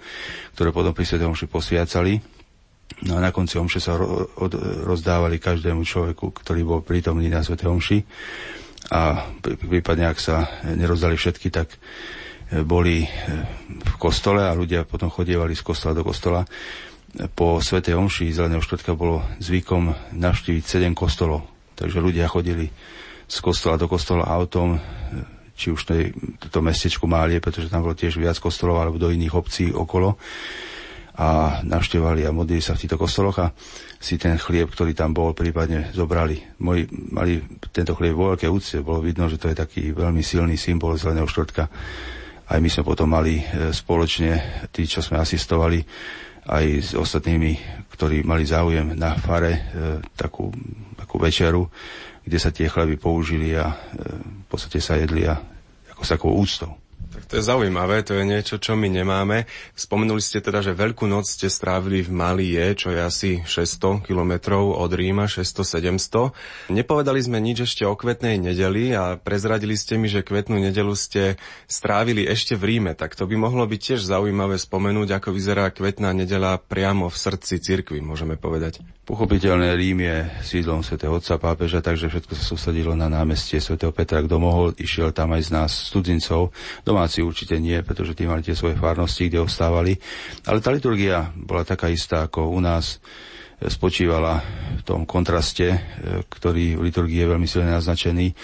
[0.59, 2.19] ktoré potom pri Svetom posviacali.
[3.07, 7.39] No a na konci omše sa ro- od- rozdávali každému človeku, ktorý bol prítomný na
[7.39, 8.03] Svete omši.
[8.91, 11.71] A prípadne, ak sa nerozdali všetky, tak
[12.59, 13.07] boli e,
[13.71, 16.43] v kostole a ľudia potom chodievali z kostola do kostola.
[17.35, 21.47] Po Svetej Omši Zeleného štvrtka bolo zvykom navštíviť 7 kostolov.
[21.79, 22.67] Takže ľudia chodili
[23.27, 24.79] z kostola do kostola autom, e,
[25.55, 26.11] či už tej,
[26.43, 30.19] toto mestečku Málie, pretože tam bolo tiež viac kostolov, alebo do iných obcí okolo
[31.11, 33.51] a navštevali a modlili sa v týchto kostoloch a
[33.99, 36.39] si ten chlieb, ktorý tam bol, prípadne zobrali.
[36.63, 40.55] Moji mali tento chlieb vo veľké úcte, bolo vidno, že to je taký veľmi silný
[40.55, 41.67] symbol zeleného štvrtka
[42.51, 45.79] aj my sme potom mali e, spoločne, tí, čo sme asistovali,
[46.51, 47.55] aj s ostatnými,
[47.95, 49.61] ktorí mali záujem na fare, e,
[50.19, 50.51] takú,
[50.99, 51.71] takú večeru,
[52.27, 53.75] kde sa tie chleby použili a e,
[54.43, 55.39] v podstate sa jedli a
[55.95, 56.75] ako s takou úctou.
[57.11, 59.43] Tak to je zaujímavé, to je niečo, čo my nemáme.
[59.75, 64.79] Spomenuli ste teda, že Veľkú noc ste strávili v Malie, čo je asi 600 kilometrov
[64.79, 66.71] od Ríma, 600-700.
[66.71, 71.35] Nepovedali sme nič ešte o kvetnej nedeli a prezradili ste mi, že kvetnú nedelu ste
[71.67, 72.95] strávili ešte v Ríme.
[72.95, 77.59] Tak to by mohlo byť tiež zaujímavé spomenúť, ako vyzerá kvetná nedela priamo v srdci
[77.59, 78.79] cirkvi, môžeme povedať.
[79.03, 84.23] Pochopiteľné Rím je sídlom svätého Otca pápeža, takže všetko sa sústredilo na námestie svätého Petra.
[84.23, 86.55] Kto mohol, išiel tam aj z nás studincov.
[87.01, 89.97] Domáci určite nie, pretože tí mali tie svoje farnosti, kde ostávali.
[90.45, 93.01] Ale tá liturgia bola taká istá ako u nás
[93.57, 94.37] spočívala
[94.77, 95.81] v tom kontraste,
[96.29, 98.37] ktorý v liturgii je veľmi silne naznačený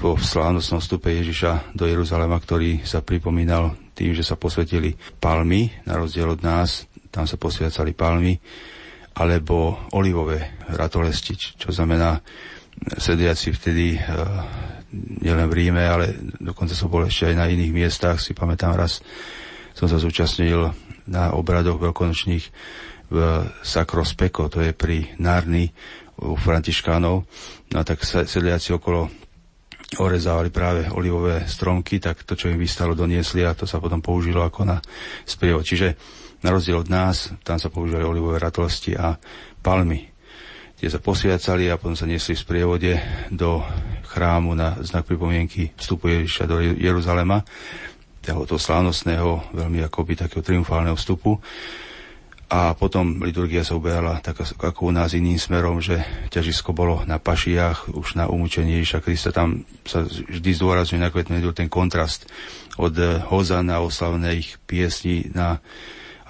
[0.00, 6.00] vo slávnostnom vstupe Ježiša do Jeruzalema, ktorý sa pripomínal tým, že sa posvetili palmy, na
[6.00, 8.32] rozdiel od nás, tam sa posviacali palmy
[9.12, 12.16] alebo olivové ratolesti, čo znamená
[12.96, 14.00] sediaci vtedy
[14.94, 18.18] nielen v Ríme, ale dokonca som bol ešte aj na iných miestach.
[18.18, 19.02] Si pamätám raz,
[19.74, 20.70] som sa zúčastnil
[21.06, 22.44] na obradoch veľkonočných
[23.10, 23.18] v
[23.66, 24.06] Sacro
[24.46, 25.66] to je pri Narni
[26.22, 27.16] u Františkánov.
[27.74, 29.10] No a tak sedliaci okolo
[29.98, 34.46] orezávali práve olivové stromky, tak to, čo im vystalo, doniesli a to sa potom použilo
[34.46, 34.78] ako na
[35.26, 35.66] sprievod.
[35.66, 35.98] Čiže
[36.46, 39.18] na rozdiel od nás, tam sa používali olivové ratolesti a
[39.58, 40.06] palmy.
[40.80, 42.92] Tie sa posviacali a potom sa nesli v sprievode
[43.28, 43.60] do
[44.08, 47.44] chrámu na znak pripomienky vstupu Ježiša do Jeruzalema,
[48.24, 51.36] toho slávnostného, veľmi akoby takého triumfálneho vstupu.
[52.48, 56.00] A potom liturgia sa uberala tak ako u nás iným smerom, že
[56.32, 59.36] ťažisko bolo na pašiach, už na umúčenie Ježiša Krista.
[59.36, 61.12] Tam sa vždy zdôrazňuje na
[61.52, 62.24] ten kontrast
[62.80, 62.96] od
[63.28, 65.60] hozana oslavných piesní na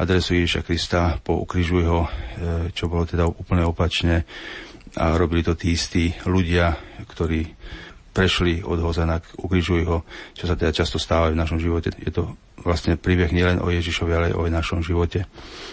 [0.01, 2.11] adresu Ježiša Krista, poukrižuj ho, e,
[2.73, 4.25] čo bolo teda úplne opačne
[4.97, 6.75] a robili to tí istí ľudia,
[7.05, 7.47] ktorí
[8.11, 10.03] prešli od Hozana k ukrižuj ho,
[10.35, 11.95] čo sa teda často stáva v našom živote.
[12.03, 15.25] Je to vlastne príbeh nielen o Ježišovi, ale aj o našom živote.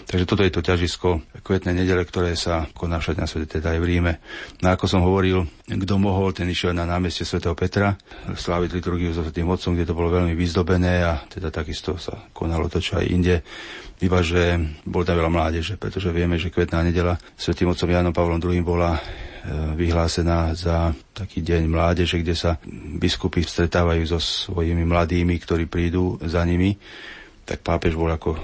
[0.08, 3.80] Takže toto je to ťažisko kvetnej nedele, ktoré sa koná všade na svete, teda aj
[3.84, 4.14] v Ríme.
[4.64, 8.00] No ako som hovoril, kto mohol, ten išiel na námestie svätého Petra,
[8.32, 12.72] sláviť liturgiu so Svetým Otcom, kde to bolo veľmi vyzdobené a teda takisto sa konalo
[12.72, 13.44] to, čo aj inde.
[13.98, 18.38] Iba, že bol tam veľa mládeže, pretože vieme, že kvetná nedela Svetým Otcom Jánom Pavlom
[18.38, 19.02] II bola e,
[19.74, 22.62] vyhlásená za taký deň mládeže, kde sa
[23.02, 26.78] biskupy stretávajú so svojimi mladými, ktorí prídu za nimi.
[27.42, 28.38] Tak pápež bol ako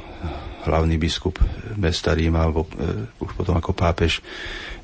[0.65, 1.37] hlavný biskup
[1.77, 4.25] mesta Ríma, alebo e, už potom ako pápež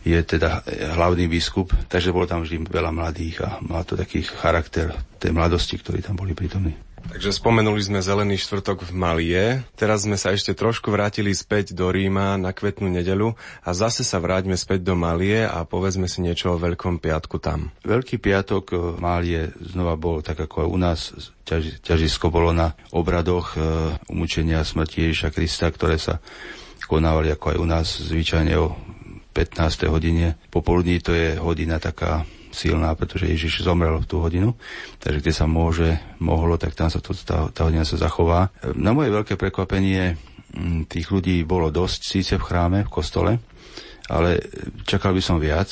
[0.06, 0.64] je teda
[0.96, 5.76] hlavný biskup, takže bolo tam vždy veľa mladých a má to taký charakter tej mladosti,
[5.82, 6.72] ktorí tam boli prítomní.
[7.08, 9.44] Takže spomenuli sme Zelený štvrtok v Malie,
[9.80, 13.34] teraz sme sa ešte trošku vrátili späť do Ríma na kvetnú nedelu
[13.64, 17.72] a zase sa vráťme späť do Malie a povedzme si niečo o Veľkom piatku tam.
[17.88, 21.00] Veľký piatok v Malie znova bol tak ako aj u nás,
[21.48, 23.60] ťaž, ťažisko bolo na obradoch e,
[24.12, 26.20] umúčenia smrti Ježiša Krista, ktoré sa
[26.90, 28.76] konávali ako aj u nás zvyčajne o
[29.34, 29.88] 15.
[29.88, 30.36] hodine.
[30.50, 34.58] Popoludní to je hodina taká silná, pretože Ježiš zomrel v tú hodinu,
[34.98, 38.50] takže kde sa môže, mohlo, tak tam sa to, tá, tá hodina sa zachová.
[38.76, 40.18] Na moje veľké prekvapenie
[40.54, 43.32] mm, tých ľudí bolo dosť síce v chráme, v kostole,
[44.10, 44.42] ale
[44.84, 45.70] čakal by som viac.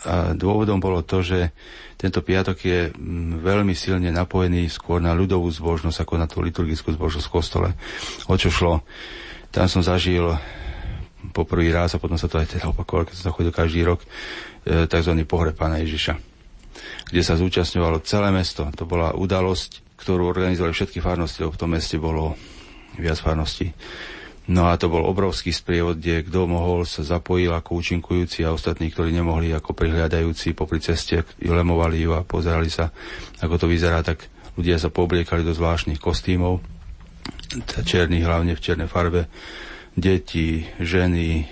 [0.00, 1.52] A dôvodom bolo to, že
[2.00, 6.96] tento piatok je mm, veľmi silne napojený skôr na ľudovú zbožnosť ako na tú liturgickú
[6.96, 7.68] zbožnosť v kostole.
[8.24, 8.80] O čo šlo?
[9.52, 10.24] Tam som zažil
[11.36, 13.84] po prvý raz a potom sa to aj teda opakovalo, keď som sa chodil každý
[13.84, 14.00] rok,
[14.60, 15.12] E, tzv.
[15.24, 16.20] pohreb pána Ježiša,
[17.08, 18.68] kde sa zúčastňovalo celé mesto.
[18.76, 22.36] To bola udalosť, ktorú organizovali všetky farnosti, lebo v tom meste bolo
[23.00, 23.72] viac farností.
[24.50, 28.90] No a to bol obrovský sprievod, kde kto mohol sa zapojil ako účinkujúci a ostatní,
[28.90, 32.90] ktorí nemohli ako prihľadajúci popri ceste, lemovali ju a pozerali sa,
[33.40, 34.26] ako to vyzerá, tak
[34.58, 36.60] ľudia sa poobliekali do zvláštnych kostýmov,
[37.86, 39.30] černých hlavne v černej farbe,
[39.96, 41.46] deti, ženy,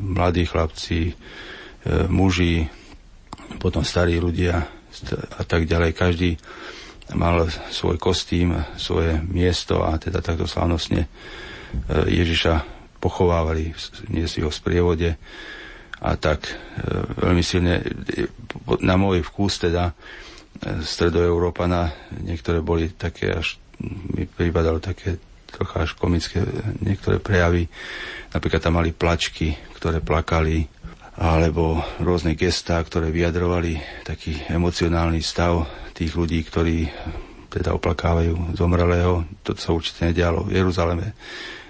[0.00, 1.14] mladí chlapci,
[1.84, 2.64] E, muži,
[3.60, 4.56] potom starí ľudia
[5.36, 5.92] a tak ďalej.
[5.92, 6.30] Každý
[7.12, 11.08] mal svoj kostým, svoje miesto a teda takto slávnostne e,
[12.08, 12.64] Ježiša
[13.04, 13.76] pochovávali,
[14.08, 15.10] niesli ho v sprievode
[16.00, 16.52] a tak e,
[17.20, 17.84] veľmi silne
[18.80, 19.92] na môj vkus teda
[20.64, 21.92] stredoeurópana
[22.24, 23.60] niektoré boli také až
[24.16, 25.20] mi pripadalo také
[25.54, 26.42] trocha až komické
[26.82, 27.70] niektoré prejavy.
[28.34, 30.66] Napríklad tam mali plačky, ktoré plakali
[31.14, 35.62] alebo rôzne gestá, ktoré vyjadrovali taký emocionálny stav
[35.94, 36.90] tých ľudí, ktorí
[37.54, 39.22] teda oplakávajú zomrelého.
[39.46, 41.14] To sa určite nedialo v Jeruzaleme.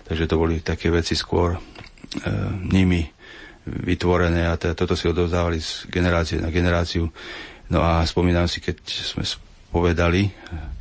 [0.09, 1.59] Takže to boli také veci skôr e,
[2.73, 3.05] nimi
[3.65, 7.09] vytvorené a teda toto si odovzdávali z generácie na generáciu.
[7.69, 10.29] No a spomínam si, keď sme spovedali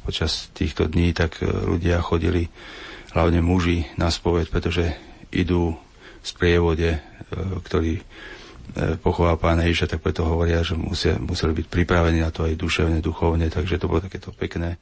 [0.04, 2.47] počas týchto dní, tak ľudia chodili,
[3.14, 4.93] hlavne muži, na spoveď, pretože
[5.30, 5.78] idú
[6.22, 6.97] v sprievode,
[7.66, 8.01] ktorý
[9.03, 13.03] pochoval pána Ježiša, tak preto hovoria, že musia, museli byť pripravení na to aj duševne,
[13.03, 14.80] duchovne, takže to bolo takéto pekné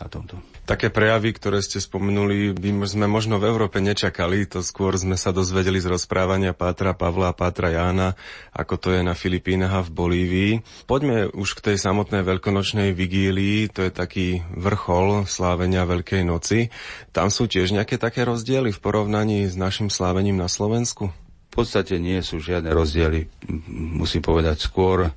[0.00, 0.40] na tomto.
[0.64, 5.28] Také prejavy, ktoré ste spomenuli, by sme možno v Európe nečakali, to skôr sme sa
[5.28, 8.16] dozvedeli z rozprávania Pátra Pavla a Pátra Jána,
[8.56, 10.52] ako to je na Filipínach a v Bolívii.
[10.88, 16.72] Poďme už k tej samotnej veľkonočnej vigílii, to je taký vrchol slávenia Veľkej noci.
[17.12, 21.12] Tam sú tiež nejaké také rozdiely v porovnaní s našim slávením na Slovensku?
[21.60, 23.28] Podstate nie sú žiadne rozdiely,
[23.68, 25.04] musím povedať skôr.
[25.04, 25.10] E,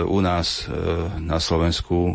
[0.00, 0.72] u nás e,
[1.20, 2.12] na Slovensku e,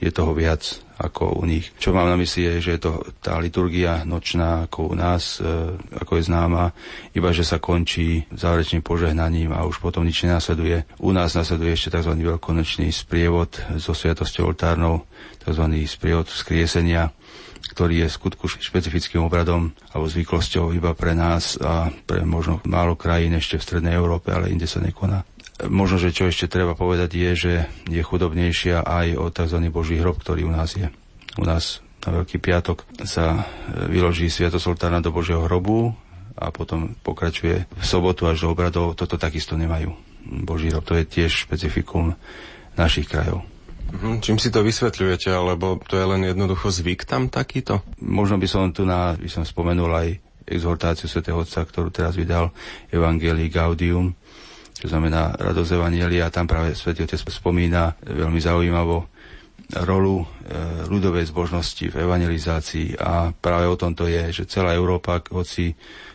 [0.00, 1.68] je toho viac ako u nich.
[1.76, 5.42] Čo mám na mysli je, že je to tá liturgia nočná ako u nás,
[5.90, 6.70] ako je známa,
[7.12, 10.86] iba že sa končí záverečným požehnaním a už potom nič nenasleduje.
[11.02, 12.14] U nás nasleduje ešte tzv.
[12.14, 15.02] veľkonočný sprievod so sviatosťou oltárnou,
[15.42, 15.64] tzv.
[15.84, 17.10] sprievod vzkriesenia
[17.74, 23.34] ktorý je skutku špecifickým obradom alebo zvyklosťou iba pre nás a pre možno málo krajín
[23.34, 25.26] ešte v Strednej Európe, ale inde sa nekoná.
[25.66, 27.52] Možno, že čo ešte treba povedať je, že
[27.90, 29.58] je chudobnejšia aj o tzv.
[29.74, 30.86] Boží hrob, ktorý u nás je.
[31.34, 33.46] U nás na Veľký piatok sa
[33.90, 35.94] vyloží Sviatosť oltárna do Božieho hrobu
[36.34, 38.98] a potom pokračuje v sobotu až do obradov.
[38.98, 39.94] Toto takisto nemajú.
[40.42, 42.18] Boží hrob to je tiež špecifikum
[42.74, 43.46] našich krajov.
[43.94, 47.78] Mhm, čím si to vysvetľujete, alebo to je len jednoducho zvyk tam takýto?
[48.00, 50.08] Možno by som tu na, by som spomenul aj
[50.44, 52.50] exhortáciu svätého Otca, ktorú teraz vydal
[52.90, 54.10] Evangelii Gaudium,
[54.74, 56.26] čo znamená radosť Evangelia.
[56.28, 59.06] Tam práve svätý Otec spomína veľmi zaujímavo
[59.80, 60.26] rolu e,
[60.84, 65.72] ľudovej zbožnosti v evangelizácii a práve o tom to je, že celá Európa, hoci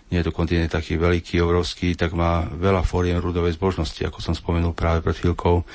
[0.09, 4.33] nie je to kontinent taký veľký, obrovský, tak má veľa fóriem ľudovej zbožnosti, ako som
[4.33, 5.65] spomenul práve pred chvíľkou.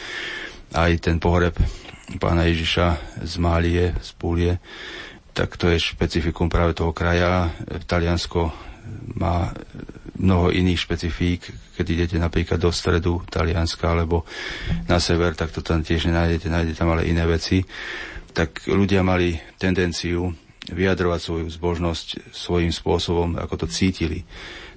[0.71, 1.55] Aj ten pohreb
[2.21, 4.53] pána Ježiša z Málie, z Púlie,
[5.35, 7.51] tak to je špecifikum práve toho kraja.
[7.91, 8.55] Taliansko
[9.19, 9.51] má
[10.15, 11.41] mnoho iných špecifík,
[11.75, 14.23] keď idete napríklad do stredu Talianska alebo
[14.87, 17.67] na sever, tak to tam tiež nenájdete, nájdete tam ale iné veci.
[18.31, 20.31] Tak ľudia mali tendenciu
[20.71, 24.25] vyjadrovať svoju zbožnosť svojím spôsobom, ako to cítili.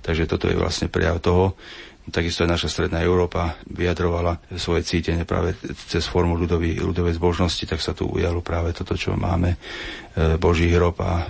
[0.02, 1.56] Takže toto je vlastne prejav toho.
[2.08, 7.84] Takisto aj naša stredná Európa vyjadrovala svoje cítenie práve cez formu ľudový, ľudovej zbožnosti, tak
[7.84, 9.58] sa tu ujalo práve toto, čo máme, e,
[10.40, 11.28] Boží hrob a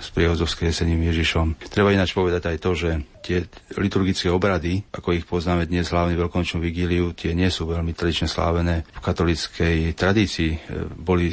[0.00, 1.60] sprievod so vzkriesením Ježišom.
[1.68, 2.90] Treba ináč povedať aj to, že
[3.20, 3.38] tie
[3.76, 8.84] liturgické obrady, ako ich poznáme dnes, hlavne veľkonočnú vigíliu, tie nie sú veľmi tradične slávené.
[8.90, 10.58] V katolíckej tradícii e,
[10.96, 11.32] boli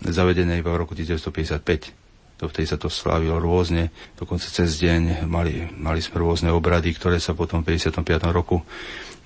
[0.00, 2.07] zavedené iba v roku 1955
[2.46, 7.34] vtedy sa to slávilo rôzne, dokonca cez deň mali, mali sme rôzne obrady, ktoré sa
[7.34, 8.06] potom v 55.
[8.30, 8.62] roku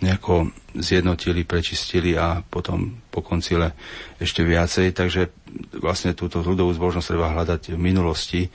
[0.02, 3.76] nejako zjednotili, prečistili a potom po koncile
[4.18, 4.90] ešte viacej.
[4.96, 5.30] Takže
[5.78, 8.50] vlastne túto ľudovú zbožnosť treba hľadať v minulosti,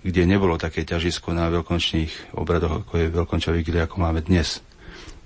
[0.00, 4.64] kde nebolo také ťažisko na veľkončných obradoch, ako je veľkonča vigilia, ako máme dnes.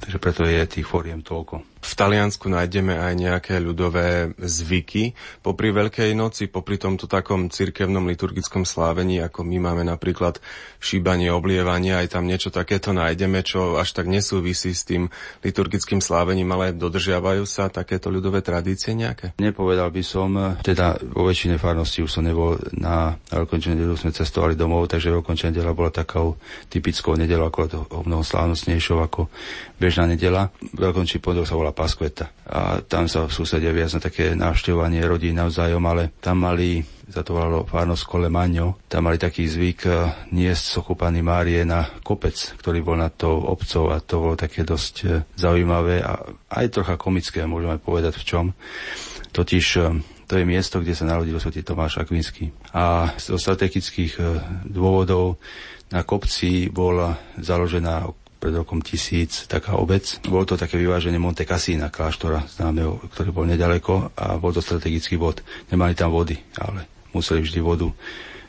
[0.00, 1.69] Takže preto je tých fóriem toľko.
[1.80, 5.16] V Taliansku nájdeme aj nejaké ľudové zvyky.
[5.40, 10.44] Popri Veľkej noci, popri tomto takom cirkevnom liturgickom slávení, ako my máme napríklad
[10.76, 15.08] šíbanie, oblievanie, aj tam niečo takéto nájdeme, čo až tak nesúvisí s tým
[15.40, 19.32] liturgickým slávením, ale dodržiavajú sa takéto ľudové tradície nejaké?
[19.40, 24.52] Nepovedal by som, teda vo väčšine farnosti už som nebol na veľkončnej nedelu, sme cestovali
[24.52, 26.36] domov, takže veľkončná nedela bola takou
[26.68, 29.32] typickou nedelou, ako mnoho slávnostnejšou ako
[29.80, 30.52] bežná nedela.
[30.76, 32.26] Veľkončný pondelok sa volá bola Paskveta.
[32.50, 37.34] A tam sa susedia viac na také návštevovanie rodín navzájom, ale tam mali za to
[37.34, 38.86] volalo Fárnosť Kolemaňo.
[38.90, 39.94] Tam mali taký zvyk eh,
[40.34, 44.66] niesť sochu Pany Márie na kopec, ktorý bol nad tou obcov a to bolo také
[44.66, 46.22] dosť eh, zaujímavé a
[46.54, 48.44] aj trocha komické, môžeme povedať v čom.
[49.30, 49.98] Totiž eh,
[50.30, 52.54] to je miesto, kde sa narodil svätý Tomáš Akvinský.
[52.70, 54.14] A z strategických
[54.62, 55.42] dôvodov
[55.90, 58.06] na kopci bola založená
[58.40, 60.16] pred rokom tisíc taká obec.
[60.24, 65.20] Bolo to také vyváženie Monte Cassina, kláštora známeho, ktorý bol nedaleko a bol to strategický
[65.20, 65.44] bod.
[65.68, 67.92] Nemali tam vody, ale museli vždy vodu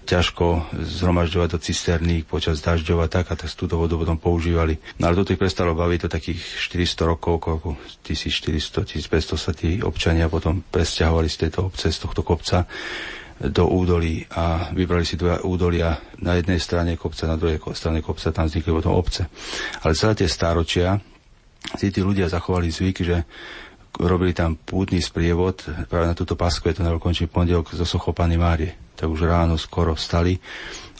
[0.02, 4.82] ťažko zhromažďovať do cisterní počas dažďov a tak a tak túto vodu potom používali.
[4.98, 9.78] No ale toto ich prestalo baviť, to takých 400 rokov, koľko 1400, 1500 sa tí
[9.80, 12.66] občania potom presťahovali z tejto obce, z tohto kopca
[13.42, 18.30] do údolí a vybrali si dva údolia na jednej strane kopca, na druhej strane kopca,
[18.30, 19.26] tam vznikli potom obce.
[19.82, 21.02] Ale celé tie stáročia
[21.74, 23.18] si tí ľudia zachovali zvyk, že
[23.98, 28.14] robili tam pútny sprievod práve na túto pasku, je to na veľkončný pondelok zo Sochou
[28.14, 28.94] Pany Márie.
[28.94, 30.38] Tak už ráno skoro vstali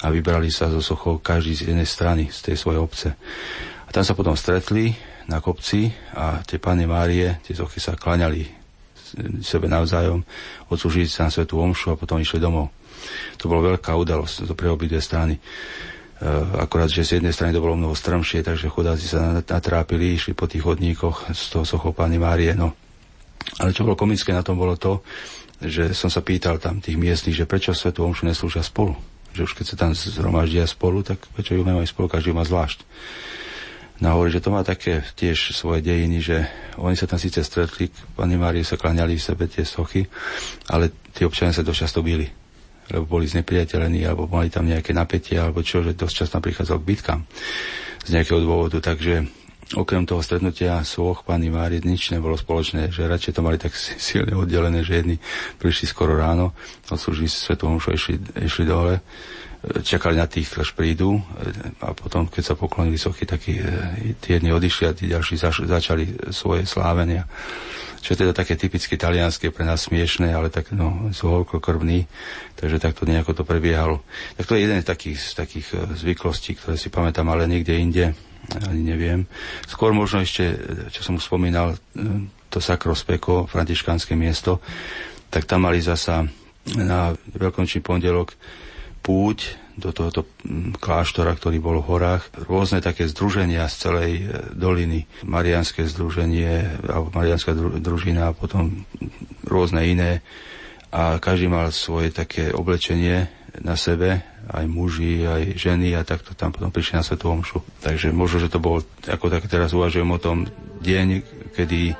[0.02, 3.10] a vybrali sa zo Sochou každý z jednej strany, z tej svojej obce.
[3.86, 4.92] A tam sa potom stretli
[5.30, 8.61] na kopci a tie Pany Márie, tie sochy sa klaňali
[9.44, 10.24] sebe navzájom,
[10.68, 12.72] odsúžiť sa na svetú omšu a potom išli domov.
[13.42, 15.38] To bola veľká udalosť to pre obidve strany.
[16.22, 16.28] Eh,
[16.62, 20.46] akorát, že z jednej strany to bolo mnoho strmšie, takže chudáci sa natrápili, išli po
[20.46, 22.54] tých chodníkoch z toho sochou Pány Márie.
[22.54, 22.78] No.
[23.58, 25.02] Ale čo bolo komické na tom bolo to,
[25.58, 28.94] že som sa pýtal tam tých miestnych, že prečo Svetu Omšu neslúžia spolu.
[29.34, 32.86] Že už keď sa tam zhromaždia spolu, tak prečo ju majú spolu, každý má zvlášť.
[34.02, 36.38] No hovorí, že to má také tiež svoje dejiny, že
[36.82, 40.10] oni sa tam síce stretli, Pani Márii sa klaňali v sebe tie sochy,
[40.74, 42.42] ale tí občania sa dosť často byli
[42.92, 46.88] lebo boli znepriateľení, alebo mali tam nejaké napätie, alebo čo, že dosť často prichádzal k
[46.92, 47.22] bitkám
[48.04, 48.84] z nejakého dôvodu.
[48.84, 49.24] Takže
[49.80, 54.36] okrem toho stretnutia svoch pani Mári nič nebolo spoločné, že radšej to mali tak silne
[54.36, 55.18] oddelené, že jedni
[55.64, 56.52] prišli skoro ráno,
[56.92, 59.00] odslúžili si svetu omšu a išli, išli dole,
[59.62, 61.22] čakali na tých, až prídu
[61.82, 63.62] a potom, keď sa poklonili sochy, tak tí
[64.26, 65.38] jedni odišli a tí ďalší
[65.70, 67.30] začali svoje slávenia
[68.02, 72.10] čo je teda také typicky talianské, pre nás smiešné, ale tak no, sú krvní,
[72.58, 74.02] takže takto nejako to prebiehalo.
[74.42, 77.78] Tak to je jeden z takých, z takých e, zvyklostí, ktoré si pamätám, ale niekde
[77.78, 78.06] inde,
[78.66, 79.30] ani neviem.
[79.70, 80.58] Skôr možno ešte,
[80.90, 84.66] čo som už spomínal, e, to Sakro Speko, františkánske miesto,
[85.30, 86.26] tak tam mali zasa
[86.74, 88.34] na veľkonočný pondelok
[89.02, 92.24] púť do tohoto mm, kláštora, ktorý bol v horách.
[92.46, 94.24] Rôzne také združenia z celej e,
[94.54, 95.10] doliny.
[95.26, 98.86] Marianské združenie, alebo Marianská družina a potom
[99.48, 100.12] rôzne iné.
[100.92, 103.32] A každý mal svoje také oblečenie
[103.64, 107.64] na sebe, aj muži, aj ženy a takto tam potom prišli na Svetú Omšu.
[107.84, 110.48] Takže možno, že to bol, ako tak teraz uvažujem o tom,
[110.82, 111.08] deň,
[111.56, 111.96] kedy e,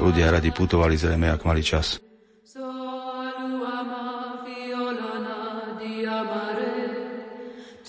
[0.00, 2.09] ľudia radi putovali zrejme, ak mali čas.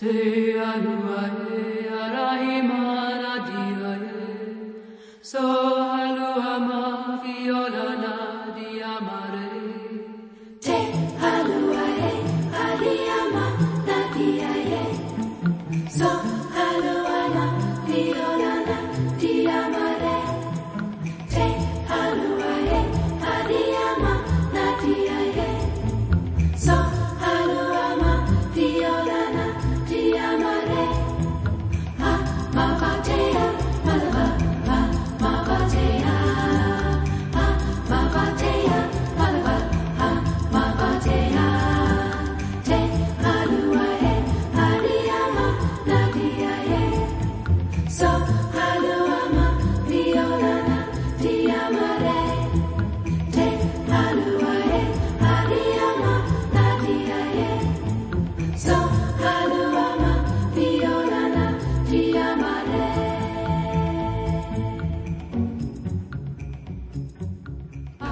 [0.01, 0.13] Te
[0.69, 1.65] aluae
[2.03, 4.21] arahimana diae
[5.31, 5.43] so
[5.97, 6.20] aluama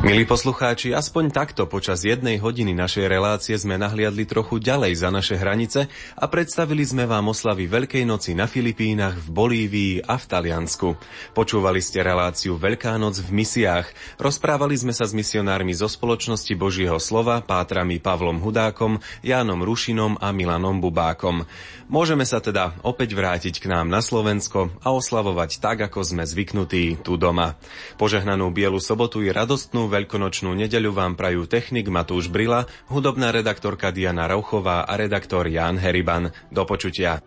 [0.09, 5.37] Milí poslucháči, aspoň takto počas jednej hodiny našej relácie sme nahliadli trochu ďalej za naše
[5.37, 5.85] hranice
[6.17, 10.97] a predstavili sme vám oslavy Veľkej noci na Filipínach, v Bolívii a v Taliansku.
[11.37, 13.85] Počúvali ste reláciu Veľká noc v misiách,
[14.17, 20.33] rozprávali sme sa s misionármi zo spoločnosti Božieho slova, pátrami Pavlom Hudákom, Jánom Rušinom a
[20.33, 21.45] Milanom Bubákom.
[21.85, 26.97] Môžeme sa teda opäť vrátiť k nám na Slovensko a oslavovať tak, ako sme zvyknutí
[27.05, 27.61] tu doma.
[28.01, 34.31] Požehnanú Bielu sobotu i radostnú veľkonočnú nedeľu vám prajú technik Matúš Brila, hudobná redaktorka Diana
[34.31, 36.31] Rauchová a redaktor Jan Heriban.
[36.47, 37.19] Do počutia.